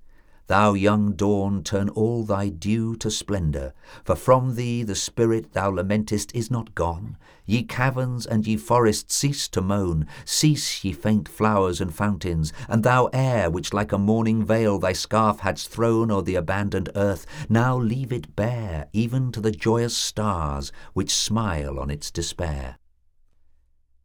Thou 0.49 0.75
young 0.75 1.12
dawn, 1.12 1.62
turn 1.62 1.88
all 1.90 2.25
thy 2.25 2.49
dew 2.49 2.97
to 2.97 3.11
splendour, 3.11 3.73
for 4.05 4.16
from 4.16 4.57
thee 4.57 4.83
the 4.83 4.95
spirit 4.95 5.53
thou 5.53 5.71
lamentest 5.71 6.35
is 6.35 6.51
not 6.51 6.75
gone. 6.75 7.16
Ye 7.47 7.62
caverns 7.62 8.27
and 8.27 8.47
ye 8.47 8.57
forests, 8.57 9.14
cease 9.14 9.49
to 9.49 9.62
moan, 9.62 10.07
cease 10.25 10.85
ye 10.85 10.92
faint 10.92 11.29
flowers 11.29 11.81
and 11.81 11.95
fountains, 11.95 12.53
and 12.68 12.83
thou 12.83 13.07
air, 13.12 13.51
which 13.51 13.73
like 13.73 13.92
a 13.92 13.99
morning 13.99 14.45
veil 14.45 14.79
thy 14.79 14.92
scarf 14.92 15.40
hadst 15.40 15.68
thrown 15.71 16.11
o'er 16.11 16.23
the 16.23 16.35
abandoned 16.35 16.90
earth, 16.97 17.25
now 17.49 17.79
leave 17.79 18.12
it 18.12 18.37
bare, 18.37 18.88
even 18.92 19.33
to 19.33 19.40
the 19.40 19.53
joyous 19.53 19.97
stars 19.97 20.73
which 20.92 21.14
smile 21.14 21.79
on 21.79 21.88
its 21.88 22.11
despair. 22.11 22.77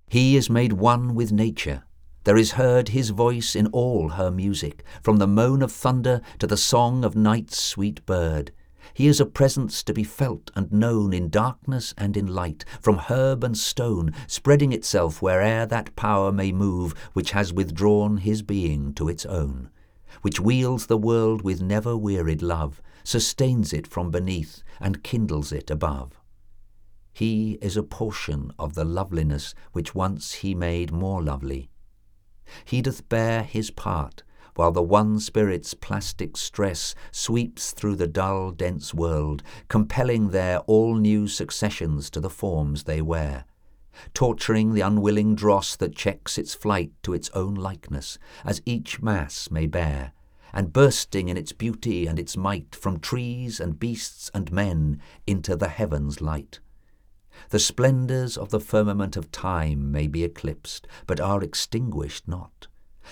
He 0.08 0.38
is 0.38 0.50
made 0.50 0.74
one 0.74 1.14
with 1.14 1.34
nature, 1.34 1.84
there 2.28 2.36
is 2.36 2.52
heard 2.52 2.90
his 2.90 3.12
voice 3.12 3.56
in 3.56 3.68
all 3.68 4.10
her 4.10 4.30
music, 4.30 4.84
from 5.02 5.16
the 5.16 5.26
moan 5.26 5.62
of 5.62 5.72
thunder 5.72 6.20
to 6.38 6.46
the 6.46 6.58
song 6.58 7.06
of 7.06 7.16
night's 7.16 7.58
sweet 7.58 8.06
bird. 8.06 8.52
He 8.94 9.08
is 9.08 9.22
a 9.22 9.26
presence 9.26 9.82
to 9.84 9.94
be 9.94 10.04
felt 10.04 10.52
and 10.54 10.70
known 10.70 11.14
in 11.14 11.30
darkness 11.30 11.94
and 11.98 12.18
in 12.18 12.28
light, 12.28 12.66
from 12.82 12.98
herb 12.98 13.46
and 13.46 13.58
stone, 13.58 14.14
spreading 14.28 14.74
itself 14.74 15.22
where'er 15.22 15.66
that 15.68 15.96
power 15.96 16.34
may 16.34 16.52
move 16.52 16.94
which 17.14 17.32
has 17.32 17.54
withdrawn 17.54 18.18
his 18.18 18.42
being 18.42 18.94
to 18.96 19.08
its 19.08 19.26
own, 19.26 19.70
which 20.22 20.38
wields 20.38 20.88
the 20.88 20.98
world 20.98 21.44
with 21.44 21.62
never 21.62 21.96
wearied 21.96 22.42
love, 22.42 22.82
sustains 23.06 23.72
it 23.72 23.88
from 23.88 24.12
beneath, 24.12 24.64
and 24.82 25.02
kindles 25.02 25.54
it 25.54 25.72
above. 25.72 26.20
He 27.14 27.54
is 27.62 27.78
a 27.78 27.84
portion 27.84 28.52
of 28.60 28.74
the 28.74 28.84
loveliness 28.84 29.56
which 29.72 29.96
once 29.96 30.34
he 30.34 30.54
made 30.54 30.92
more 30.92 31.24
lovely. 31.24 31.70
He 32.66 32.82
doth 32.82 33.08
bear 33.10 33.44
his 33.44 33.72
part, 33.72 34.24
while 34.56 34.72
the 34.72 34.82
one 34.82 35.20
spirit's 35.20 35.74
plastic 35.74 36.36
stress 36.36 36.96
sweeps 37.12 37.72
through 37.72 37.96
the 37.96 38.08
dull, 38.08 38.52
dense 38.52 38.94
world, 38.94 39.44
compelling 39.68 40.30
there 40.30 40.60
all 40.62 40.96
new 40.96 41.28
successions 41.28 42.10
to 42.10 42.20
the 42.20 42.30
forms 42.30 42.84
they 42.84 43.02
wear, 43.02 43.46
torturing 44.14 44.74
the 44.74 44.82
unwilling 44.82 45.36
dross 45.36 45.76
that 45.76 45.96
checks 45.96 46.38
its 46.38 46.56
flight 46.56 46.92
to 47.04 47.14
its 47.14 47.30
own 47.36 47.54
likeness, 47.54 48.18
as 48.44 48.62
each 48.66 49.02
mass 49.02 49.52
may 49.52 49.68
bear, 49.68 50.14
and 50.54 50.74
bursting 50.74 51.30
in 51.30 51.38
its 51.38 51.52
beauty 51.52 52.08
and 52.08 52.18
its 52.18 52.36
might 52.36 52.74
from 52.76 53.00
trees 53.00 53.60
and 53.60 53.80
beasts 53.80 54.32
and 54.34 54.52
men 54.52 55.00
into 55.28 55.56
the 55.56 55.68
heavens' 55.68 56.22
light. 56.22 56.60
The 57.50 57.60
splendours 57.60 58.38
of 58.38 58.50
the 58.50 58.60
firmament 58.60 59.16
of 59.16 59.32
time 59.32 59.92
may 59.92 60.08
be 60.08 60.24
eclipsed, 60.24 60.88
but 61.06 61.20
are 61.20 61.44
extinguished 61.44 62.28
not. 62.28 62.68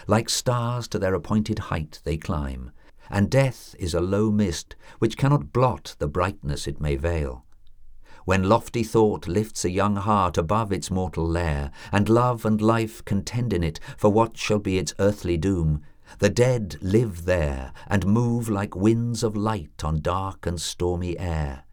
Like 0.08 0.30
stars 0.30 0.88
to 0.90 1.00
their 1.00 1.14
appointed 1.14 1.60
height 1.60 2.02
they 2.04 2.18
climb, 2.18 2.72
and 3.10 3.30
death 3.30 3.76
is 3.80 3.94
a 3.94 4.02
low 4.02 4.32
mist 4.32 4.76
which 5.00 5.18
cannot 5.18 5.54
blot 5.54 5.96
the 6.00 6.08
brightness 6.08 6.68
it 6.68 6.82
may 6.82 6.96
veil. 6.96 7.46
When 8.26 8.50
lofty 8.50 8.84
thought 8.84 9.28
lifts 9.28 9.64
a 9.64 9.70
young 9.70 9.98
heart 9.98 10.38
above 10.38 10.72
its 10.74 10.90
mortal 10.90 11.28
lair, 11.28 11.72
and 11.92 12.10
love 12.10 12.46
and 12.46 12.60
life 12.62 13.06
contend 13.06 13.54
in 13.54 13.64
it 13.64 13.80
for 13.98 14.10
what 14.10 14.36
shall 14.36 14.60
be 14.60 14.80
its 14.80 14.96
earthly 14.98 15.38
doom, 15.38 15.84
the 16.20 16.30
dead 16.30 16.78
live 16.82 17.26
there 17.26 17.72
and 17.88 18.06
move 18.06 18.50
like 18.50 18.76
winds 18.76 19.24
of 19.24 19.36
light 19.36 19.84
on 19.84 20.02
dark 20.02 20.46
and 20.46 20.60
stormy 20.60 21.18
air 21.20 21.65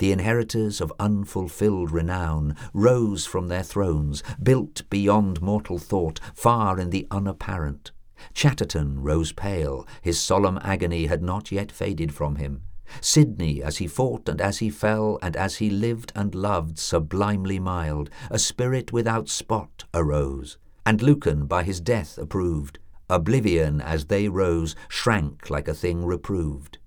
the 0.00 0.12
inheritors 0.12 0.80
of 0.80 0.90
unfulfilled 0.98 1.90
renown, 1.90 2.56
rose 2.72 3.26
from 3.26 3.48
their 3.48 3.62
thrones, 3.62 4.22
built 4.42 4.82
beyond 4.88 5.42
mortal 5.42 5.78
thought, 5.78 6.18
far 6.34 6.80
in 6.80 6.88
the 6.88 7.06
unapparent. 7.10 7.90
Chatterton 8.32 9.02
rose 9.02 9.32
pale, 9.32 9.86
his 10.00 10.18
solemn 10.18 10.58
agony 10.62 11.04
had 11.04 11.22
not 11.22 11.52
yet 11.52 11.70
faded 11.70 12.14
from 12.14 12.36
him. 12.36 12.62
Sidney, 13.02 13.62
as 13.62 13.76
he 13.76 13.86
fought 13.86 14.26
and 14.26 14.40
as 14.40 14.58
he 14.58 14.70
fell, 14.70 15.18
and 15.20 15.36
as 15.36 15.56
he 15.56 15.68
lived 15.68 16.12
and 16.16 16.34
loved, 16.34 16.78
sublimely 16.78 17.58
mild, 17.58 18.08
a 18.30 18.38
spirit 18.38 18.94
without 18.94 19.28
spot 19.28 19.84
arose. 19.92 20.56
And 20.86 21.02
Lucan 21.02 21.44
by 21.44 21.62
his 21.62 21.78
death 21.78 22.16
approved. 22.16 22.78
Oblivion, 23.10 23.82
as 23.82 24.06
they 24.06 24.28
rose, 24.28 24.74
shrank 24.88 25.50
like 25.50 25.68
a 25.68 25.74
thing 25.74 26.06
reproved 26.06 26.78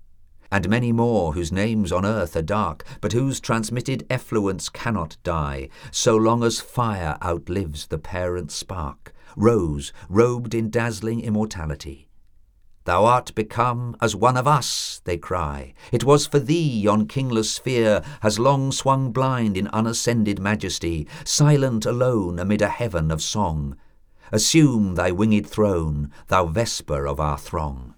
and 0.54 0.68
many 0.68 0.92
more 0.92 1.32
whose 1.32 1.50
names 1.50 1.90
on 1.90 2.06
earth 2.06 2.36
are 2.36 2.40
dark, 2.42 2.84
but 3.00 3.10
whose 3.10 3.40
transmitted 3.40 4.06
effluence 4.08 4.68
cannot 4.68 5.16
die, 5.24 5.68
so 5.90 6.14
long 6.14 6.44
as 6.44 6.60
fire 6.60 7.18
outlives 7.24 7.88
the 7.88 7.98
parent 7.98 8.52
spark, 8.52 9.12
rose, 9.36 9.92
robed 10.08 10.54
in 10.54 10.70
dazzling 10.70 11.20
immortality. 11.20 12.06
Thou 12.84 13.04
art 13.04 13.34
become 13.34 13.96
as 14.00 14.14
one 14.14 14.36
of 14.36 14.46
us, 14.46 15.00
they 15.02 15.16
cry. 15.16 15.74
It 15.90 16.04
was 16.04 16.24
for 16.28 16.38
thee 16.38 16.82
yon 16.82 17.08
kingless 17.08 17.50
sphere 17.50 18.04
has 18.20 18.38
long 18.38 18.70
swung 18.70 19.10
blind 19.10 19.56
in 19.56 19.66
unascended 19.68 20.38
majesty, 20.38 21.08
silent 21.24 21.84
alone 21.84 22.38
amid 22.38 22.62
a 22.62 22.68
heaven 22.68 23.10
of 23.10 23.20
song. 23.20 23.76
Assume 24.30 24.94
thy 24.94 25.10
winged 25.10 25.48
throne, 25.48 26.12
thou 26.28 26.46
vesper 26.46 27.08
of 27.08 27.18
our 27.18 27.38
throng. 27.38 27.96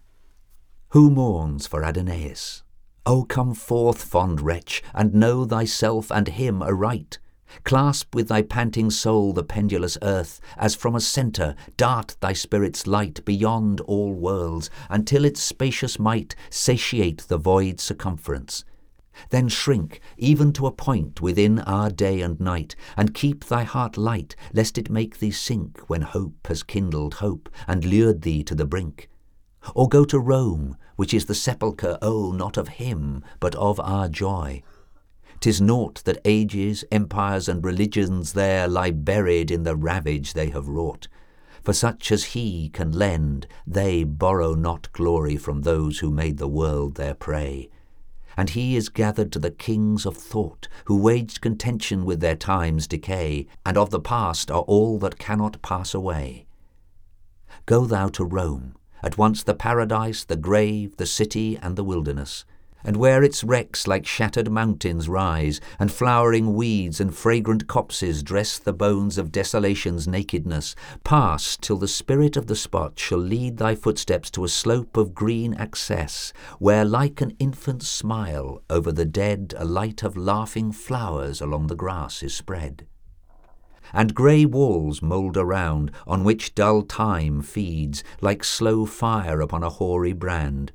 Who 0.91 1.11
mourns 1.11 1.67
for 1.67 1.85
Adonais? 1.85 2.63
O 3.05 3.25
come 3.25 3.55
forth, 3.55 4.03
fond 4.05 4.41
wretch, 4.41 4.85
and 4.95 5.15
know 5.15 5.45
thyself 5.45 6.13
and 6.13 6.29
him 6.29 6.63
aright. 6.63 7.19
Clasp 7.65 8.15
with 8.15 8.29
thy 8.29 8.43
panting 8.43 8.91
soul 8.91 9.33
the 9.33 9.43
pendulous 9.43 9.99
earth, 10.01 10.41
as 10.57 10.77
from 10.77 10.95
a 10.95 11.01
centre 11.01 11.57
dart 11.77 12.17
thy 12.21 12.33
spirit's 12.33 12.87
light 12.87 13.25
beyond 13.25 13.81
all 13.83 14.13
worlds, 14.13 14.71
until 14.89 15.25
its 15.25 15.43
spacious 15.43 15.99
might 15.99 16.37
satiate 16.51 17.27
the 17.29 17.37
void 17.37 17.81
circumference. 17.81 18.65
Then 19.31 19.49
shrink 19.49 20.01
even 20.17 20.53
to 20.53 20.67
a 20.67 20.73
point 20.73 21.21
within 21.21 21.59
our 21.61 21.91
day 21.91 22.21
and 22.21 22.39
night, 22.39 22.77
and 22.97 23.13
keep 23.13 23.45
thy 23.47 23.65
heart 23.65 23.97
light, 23.97 24.37
lest 24.53 24.79
it 24.79 24.89
make 24.89 25.19
thee 25.19 25.33
sink 25.33 25.81
when 25.89 26.03
hope 26.03 26.47
has 26.47 26.63
kindled 26.63 27.15
hope 27.15 27.49
and 27.67 27.85
lured 27.85 28.23
thee 28.23 28.45
to 28.45 28.55
the 28.55 28.67
brink. 28.67 29.09
Or 29.75 29.89
go 29.89 30.05
to 30.05 30.19
Rome, 30.19 30.77
which 30.97 31.13
is 31.13 31.27
the 31.27 31.35
sepulchre, 31.35 31.99
oh, 32.01 32.33
not 32.33 32.57
of 32.57 32.69
him, 32.69 33.23
but 33.41 33.55
of 33.57 33.81
our 33.81 34.09
joy. 34.09 34.63
Tis 35.41 35.61
naught 35.61 36.03
that 36.05 36.21
ages, 36.25 36.85
empires, 36.91 37.49
and 37.49 37.65
religions 37.65 38.33
there 38.33 38.67
lie 38.67 38.91
buried 38.91 39.51
in 39.51 39.65
the 39.65 39.77
ravage 39.77 40.33
they 40.33 40.51
have 40.51 40.69
wrought. 40.69 41.09
For 41.63 41.73
such 41.73 42.13
as 42.13 42.27
he 42.27 42.69
can 42.69 42.93
lend, 42.93 43.47
they 43.67 44.05
borrow 44.05 44.55
not 44.55 44.93
glory 44.93 45.37
from 45.37 45.63
those 45.63 45.99
who 45.99 46.11
made 46.11 46.39
the 46.39 46.49
world 46.49 46.95
their 46.95 47.15
prey. 47.15 47.69
And 48.37 48.51
he 48.51 48.77
is 48.77 48.89
gathered 48.89 49.33
to 49.33 49.39
the 49.39 49.51
kings 49.51 50.07
of 50.07 50.17
thought, 50.17 50.69
who 50.85 50.97
waged 50.97 51.41
contention 51.41 52.05
with 52.05 52.21
their 52.21 52.37
time's 52.37 52.87
decay, 52.87 53.47
and 53.65 53.77
of 53.77 53.91
the 53.91 54.01
past 54.01 54.51
are 54.51 54.63
all 54.63 54.99
that 55.01 55.19
cannot 55.19 55.61
pass 55.63 55.93
away. 55.93 56.47
Go 57.65 57.85
thou 57.85 58.09
to 58.09 58.25
Rome, 58.25 58.75
at 59.03 59.19
once 59.19 59.43
the 59.43 59.55
paradise, 59.55 60.25
the 60.25 60.37
grave, 60.37 60.97
the 60.97 61.07
city, 61.07 61.59
and 61.63 61.77
the 61.77 61.85
wilderness. 61.85 62.45
And 62.85 62.97
where 62.97 63.25
its 63.25 63.43
wrecks 63.43 63.89
like 63.89 64.07
shattered 64.07 64.51
mountains 64.51 65.09
rise, 65.09 65.61
and 65.79 65.91
flowering 65.91 66.55
weeds 66.55 67.01
and 67.01 67.13
fragrant 67.13 67.67
copses 67.67 68.23
dress 68.23 68.59
the 68.59 68.73
bones 68.73 69.19
of 69.19 69.33
desolation's 69.33 70.07
nakedness, 70.07 70.77
pass 71.03 71.57
till 71.57 71.79
the 71.79 71.89
spirit 71.89 72.37
of 72.37 72.47
the 72.47 72.55
spot 72.55 72.99
shall 72.99 73.19
lead 73.19 73.57
thy 73.57 73.75
footsteps 73.75 74.31
to 74.31 74.45
a 74.45 74.49
slope 74.49 74.97
of 74.97 75.15
green 75.15 75.53
access, 75.55 76.33
where 76.61 76.85
like 76.85 77.21
an 77.21 77.35
infant's 77.41 77.89
smile 77.89 78.63
over 78.71 78.93
the 78.93 79.05
dead 79.05 79.53
a 79.57 79.65
light 79.65 80.05
of 80.05 80.17
laughing 80.17 80.71
flowers 80.71 81.41
along 81.41 81.67
the 81.67 81.75
grass 81.75 82.23
is 82.23 82.35
spread 82.35 82.87
and 83.93 84.15
grey 84.15 84.45
walls 84.45 85.03
mould 85.03 85.37
around, 85.37 85.91
on 86.07 86.25
which 86.25 86.55
dull 86.55 86.83
time 86.83 87.43
feeds, 87.43 88.03
like 88.21 88.45
slow 88.45 88.87
fire 88.87 89.41
upon 89.41 89.63
a 89.63 89.71
hoary 89.71 90.13
brand, 90.13 90.73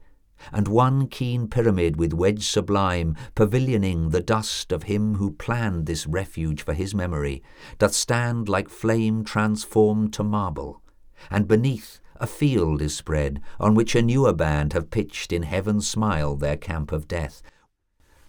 and 0.51 0.67
one 0.67 1.07
keen 1.07 1.47
pyramid 1.47 1.97
with 1.97 2.13
wedge 2.13 2.47
sublime, 2.47 3.15
pavilioning 3.35 4.11
the 4.11 4.21
dust 4.21 4.71
of 4.71 4.83
him 4.83 5.15
who 5.15 5.31
planned 5.31 5.85
this 5.85 6.07
refuge 6.07 6.61
for 6.61 6.73
his 6.73 6.95
memory, 6.95 7.43
doth 7.77 7.93
stand 7.93 8.49
like 8.49 8.69
flame 8.69 9.23
transformed 9.23 10.13
to 10.13 10.23
marble, 10.23 10.81
and 11.29 11.47
beneath 11.47 11.99
a 12.15 12.27
field 12.27 12.81
is 12.81 12.95
spread, 12.95 13.41
on 13.59 13.73
which 13.73 13.95
a 13.95 14.01
newer 14.01 14.33
band 14.33 14.73
have 14.73 14.91
pitched 14.91 15.33
in 15.33 15.43
heaven's 15.43 15.87
smile 15.87 16.35
their 16.35 16.57
camp 16.57 16.91
of 16.91 17.07
death, 17.07 17.41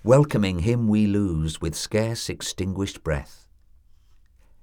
welcoming 0.02 0.60
him 0.60 0.88
we 0.88 1.06
lose 1.06 1.60
with 1.60 1.74
scarce 1.74 2.28
extinguished 2.28 3.04
breath. 3.04 3.41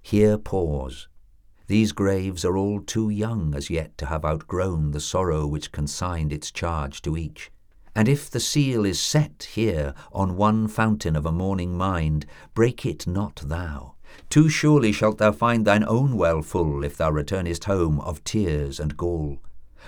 Here 0.01 0.37
pause, 0.37 1.07
these 1.69 1.91
graves 1.91 2.43
are 2.43 2.57
all 2.57 2.81
too 2.81 3.11
young 3.11 3.53
as 3.53 3.69
yet 3.69 3.95
to 3.99 4.07
have 4.07 4.25
outgrown 4.25 4.89
the 4.89 4.99
sorrow 4.99 5.45
which 5.45 5.71
consigned 5.71 6.33
its 6.33 6.49
charge 6.49 6.99
to 7.03 7.15
each. 7.15 7.51
And 7.95 8.07
if 8.07 8.27
the 8.27 8.39
seal 8.39 8.85
is 8.85 8.99
set 8.99 9.49
here 9.53 9.93
on 10.11 10.35
one 10.35 10.67
fountain 10.67 11.15
of 11.15 11.27
a 11.27 11.31
mourning 11.31 11.77
mind, 11.77 12.25
break 12.55 12.87
it 12.87 13.05
not 13.05 13.43
thou. 13.45 13.93
Too 14.29 14.49
surely 14.49 14.91
shalt 14.91 15.19
thou 15.19 15.31
find 15.31 15.63
thine 15.63 15.83
own 15.83 16.17
well 16.17 16.41
full 16.41 16.83
if 16.83 16.97
thou 16.97 17.11
returnest 17.11 17.65
home 17.65 17.99
of 17.99 18.23
tears 18.23 18.79
and 18.79 18.97
gall. 18.97 19.37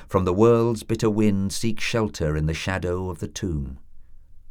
From 0.07 0.25
the 0.25 0.33
world's 0.33 0.83
bitter 0.83 1.09
wind 1.09 1.51
seek 1.51 1.79
shelter 1.79 2.37
in 2.37 2.45
the 2.45 2.53
shadow 2.53 3.09
of 3.09 3.17
the 3.17 3.27
tomb. 3.27 3.79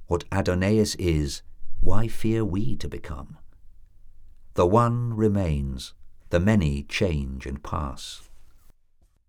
What 0.08 0.24
Adonais 0.32 0.96
is, 0.98 1.42
why 1.78 2.08
fear 2.08 2.44
we 2.44 2.74
to 2.74 2.88
become? 2.88 3.38
The 4.54 4.66
one 4.66 5.14
remains, 5.14 5.94
the 6.30 6.40
many 6.40 6.82
change 6.82 7.46
and 7.46 7.62
pass. 7.62 8.28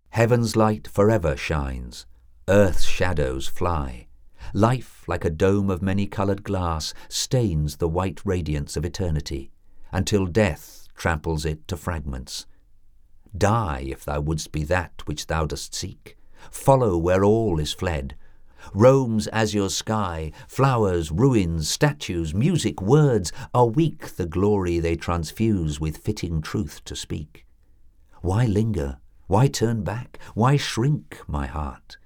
Heaven's 0.10 0.56
light 0.56 0.88
forever 0.88 1.38
shines, 1.38 2.06
earth's 2.48 2.84
shadows 2.84 3.48
fly. 3.48 4.08
Life, 4.54 5.04
like 5.08 5.24
a 5.24 5.30
dome 5.30 5.70
of 5.70 5.82
many-coloured 5.82 6.44
glass, 6.44 6.94
stains 7.08 7.78
the 7.78 7.88
white 7.88 8.20
radiance 8.26 8.76
of 8.76 8.84
eternity, 8.84 9.52
until 9.92 10.26
death 10.26 10.88
tramples 10.96 11.46
it 11.46 11.68
to 11.68 11.78
fragments. 11.78 12.48
Die 13.38 13.86
if 13.88 14.04
thou 14.04 14.20
wouldst 14.20 14.52
be 14.52 14.64
that 14.64 15.08
which 15.08 15.28
thou 15.28 15.46
dost 15.46 15.74
seek. 15.74 16.18
Follow 16.50 16.98
where 16.98 17.24
all 17.24 17.60
is 17.60 17.72
fled, 17.72 18.16
Rome's 18.74 19.28
azure 19.30 19.70
sky, 19.70 20.32
flowers, 20.48 21.12
ruins, 21.12 21.70
statues, 21.70 22.34
music, 22.34 22.82
words, 22.82 23.32
are 23.54 23.68
weak 23.68 24.16
the 24.16 24.26
glory 24.26 24.80
they 24.80 24.96
transfuse 24.96 25.80
with 25.80 25.98
fitting 25.98 26.42
truth 26.42 26.84
to 26.86 26.96
speak. 26.96 27.46
Why 28.22 28.46
linger? 28.46 29.00
Why 29.28 29.48
turn 29.48 29.84
back? 29.84 30.20
Why 30.34 30.58
shrink, 30.58 31.20
my 31.28 31.48
heart? 31.48 31.98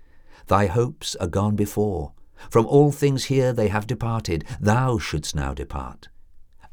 Thy 0.47 0.67
hopes 0.67 1.15
are 1.17 1.27
gone 1.27 1.55
before. 1.55 2.13
From 2.49 2.65
all 2.65 2.91
things 2.91 3.25
here 3.25 3.51
they 3.51 3.69
have 3.69 3.87
departed. 3.87 4.45
Thou 4.59 4.97
shouldst 4.97 5.35
now 5.35 5.53
depart. 5.53 6.09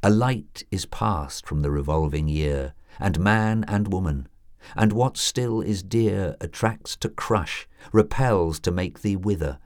A 0.02 0.10
light 0.10 0.64
is 0.70 0.86
passed 0.86 1.46
from 1.46 1.62
the 1.62 1.70
revolving 1.70 2.28
year, 2.28 2.74
and 2.98 3.20
man 3.20 3.64
and 3.68 3.92
woman, 3.92 4.28
and 4.76 4.92
what 4.92 5.16
still 5.16 5.60
is 5.60 5.82
dear 5.82 6.36
attracts 6.40 6.96
to 6.96 7.08
crush, 7.08 7.68
repels 7.92 8.60
to 8.60 8.70
make 8.70 9.02
thee 9.02 9.16
wither, 9.16 9.58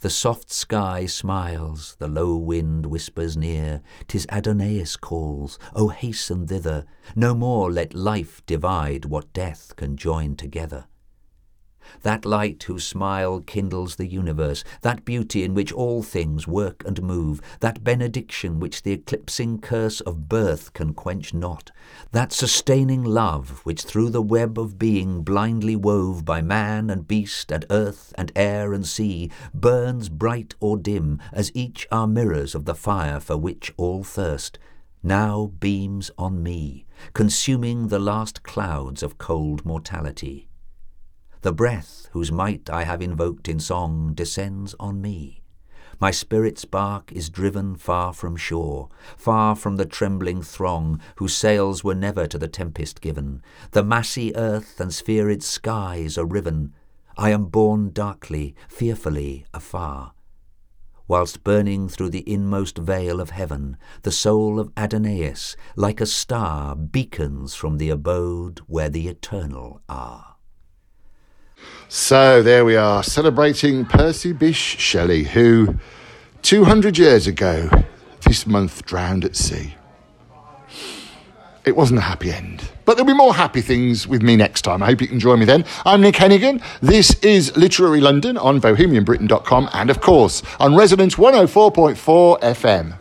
the 0.00 0.10
soft 0.10 0.52
sky 0.52 1.06
smiles, 1.06 1.96
the 1.98 2.08
low 2.08 2.36
wind 2.36 2.86
whispers 2.86 3.36
near, 3.36 3.82
'tis 4.08 4.26
Adonais 4.30 4.96
calls, 5.00 5.58
O 5.74 5.88
hasten 5.88 6.46
thither, 6.46 6.84
no 7.14 7.34
more 7.34 7.70
let 7.70 7.94
life 7.94 8.42
divide 8.46 9.04
what 9.04 9.32
death 9.32 9.74
can 9.76 9.96
join 9.96 10.36
together 10.36 10.86
that 12.02 12.24
light 12.24 12.62
whose 12.64 12.86
smile 12.86 13.40
kindles 13.40 13.96
the 13.96 14.06
universe, 14.06 14.64
that 14.82 15.04
beauty 15.04 15.42
in 15.42 15.54
which 15.54 15.72
all 15.72 16.02
things 16.02 16.46
work 16.46 16.82
and 16.86 17.02
move, 17.02 17.40
that 17.60 17.84
benediction 17.84 18.60
which 18.60 18.82
the 18.82 18.92
eclipsing 18.92 19.58
curse 19.58 20.00
of 20.00 20.28
birth 20.28 20.72
can 20.72 20.94
quench 20.94 21.32
not, 21.32 21.70
that 22.12 22.32
sustaining 22.32 23.02
love 23.02 23.60
which 23.64 23.82
through 23.82 24.10
the 24.10 24.22
web 24.22 24.58
of 24.58 24.78
being 24.78 25.22
blindly 25.22 25.76
wove 25.76 26.24
by 26.24 26.40
man 26.40 26.90
and 26.90 27.08
beast 27.08 27.50
and 27.50 27.64
earth 27.70 28.12
and 28.16 28.32
air 28.34 28.72
and 28.72 28.86
sea 28.86 29.30
burns 29.52 30.08
bright 30.08 30.54
or 30.60 30.76
dim 30.76 31.20
as 31.32 31.50
each 31.54 31.86
are 31.90 32.06
mirrors 32.06 32.54
of 32.54 32.64
the 32.64 32.74
fire 32.74 33.20
for 33.20 33.36
which 33.36 33.72
all 33.76 34.04
thirst, 34.04 34.58
now 35.02 35.52
beams 35.60 36.10
on 36.16 36.42
me, 36.42 36.86
consuming 37.12 37.88
the 37.88 37.98
last 37.98 38.42
clouds 38.42 39.02
of 39.02 39.18
cold 39.18 39.64
mortality. 39.64 40.48
The 41.44 41.52
breath 41.52 42.08
whose 42.12 42.32
might 42.32 42.70
I 42.70 42.84
have 42.84 43.02
invoked 43.02 43.50
in 43.50 43.60
song 43.60 44.14
descends 44.14 44.74
on 44.80 45.02
me. 45.02 45.42
My 46.00 46.10
spirit's 46.10 46.64
bark 46.64 47.12
is 47.12 47.28
driven 47.28 47.76
far 47.76 48.14
from 48.14 48.34
shore, 48.34 48.88
far 49.18 49.54
from 49.54 49.76
the 49.76 49.84
trembling 49.84 50.40
throng 50.40 51.02
whose 51.16 51.36
sails 51.36 51.84
were 51.84 51.94
never 51.94 52.26
to 52.28 52.38
the 52.38 52.48
tempest 52.48 53.02
given. 53.02 53.42
The 53.72 53.84
massy 53.84 54.34
earth 54.34 54.80
and 54.80 54.90
spherid 54.90 55.42
skies 55.42 56.16
are 56.16 56.24
riven. 56.24 56.72
I 57.14 57.28
am 57.28 57.44
borne 57.44 57.90
darkly, 57.90 58.54
fearfully, 58.66 59.44
afar. 59.52 60.14
Whilst 61.06 61.44
burning 61.44 61.90
through 61.90 62.08
the 62.08 62.26
inmost 62.26 62.78
veil 62.78 63.20
of 63.20 63.28
heaven, 63.28 63.76
the 64.00 64.12
soul 64.12 64.58
of 64.58 64.72
Adonais, 64.78 65.56
like 65.76 66.00
a 66.00 66.06
star, 66.06 66.74
beacons 66.74 67.54
from 67.54 67.76
the 67.76 67.90
abode 67.90 68.60
where 68.66 68.88
the 68.88 69.08
eternal 69.08 69.82
are. 69.90 70.33
So 71.96 72.42
there 72.42 72.64
we 72.64 72.74
are, 72.74 73.04
celebrating 73.04 73.84
Percy 73.84 74.32
Bysshe 74.32 74.76
Shelley, 74.80 75.22
who 75.22 75.78
200 76.42 76.98
years 76.98 77.28
ago 77.28 77.70
this 78.22 78.48
month 78.48 78.84
drowned 78.84 79.24
at 79.24 79.36
sea. 79.36 79.76
It 81.64 81.76
wasn't 81.76 82.00
a 82.00 82.02
happy 82.02 82.32
end. 82.32 82.68
But 82.84 82.96
there'll 82.96 83.06
be 83.06 83.14
more 83.16 83.32
happy 83.32 83.60
things 83.60 84.08
with 84.08 84.22
me 84.22 84.34
next 84.34 84.62
time. 84.62 84.82
I 84.82 84.86
hope 84.86 85.02
you 85.02 85.06
can 85.06 85.20
join 85.20 85.38
me 85.38 85.44
then. 85.44 85.64
I'm 85.86 86.00
Nick 86.00 86.16
Hennigan. 86.16 86.60
This 86.80 87.14
is 87.22 87.56
Literary 87.56 88.00
London 88.00 88.36
on 88.38 88.60
bohemianbritain.com 88.60 89.70
and, 89.72 89.88
of 89.88 90.00
course, 90.00 90.42
on 90.58 90.74
Resonance 90.74 91.14
104.4 91.14 92.40
FM. 92.40 92.98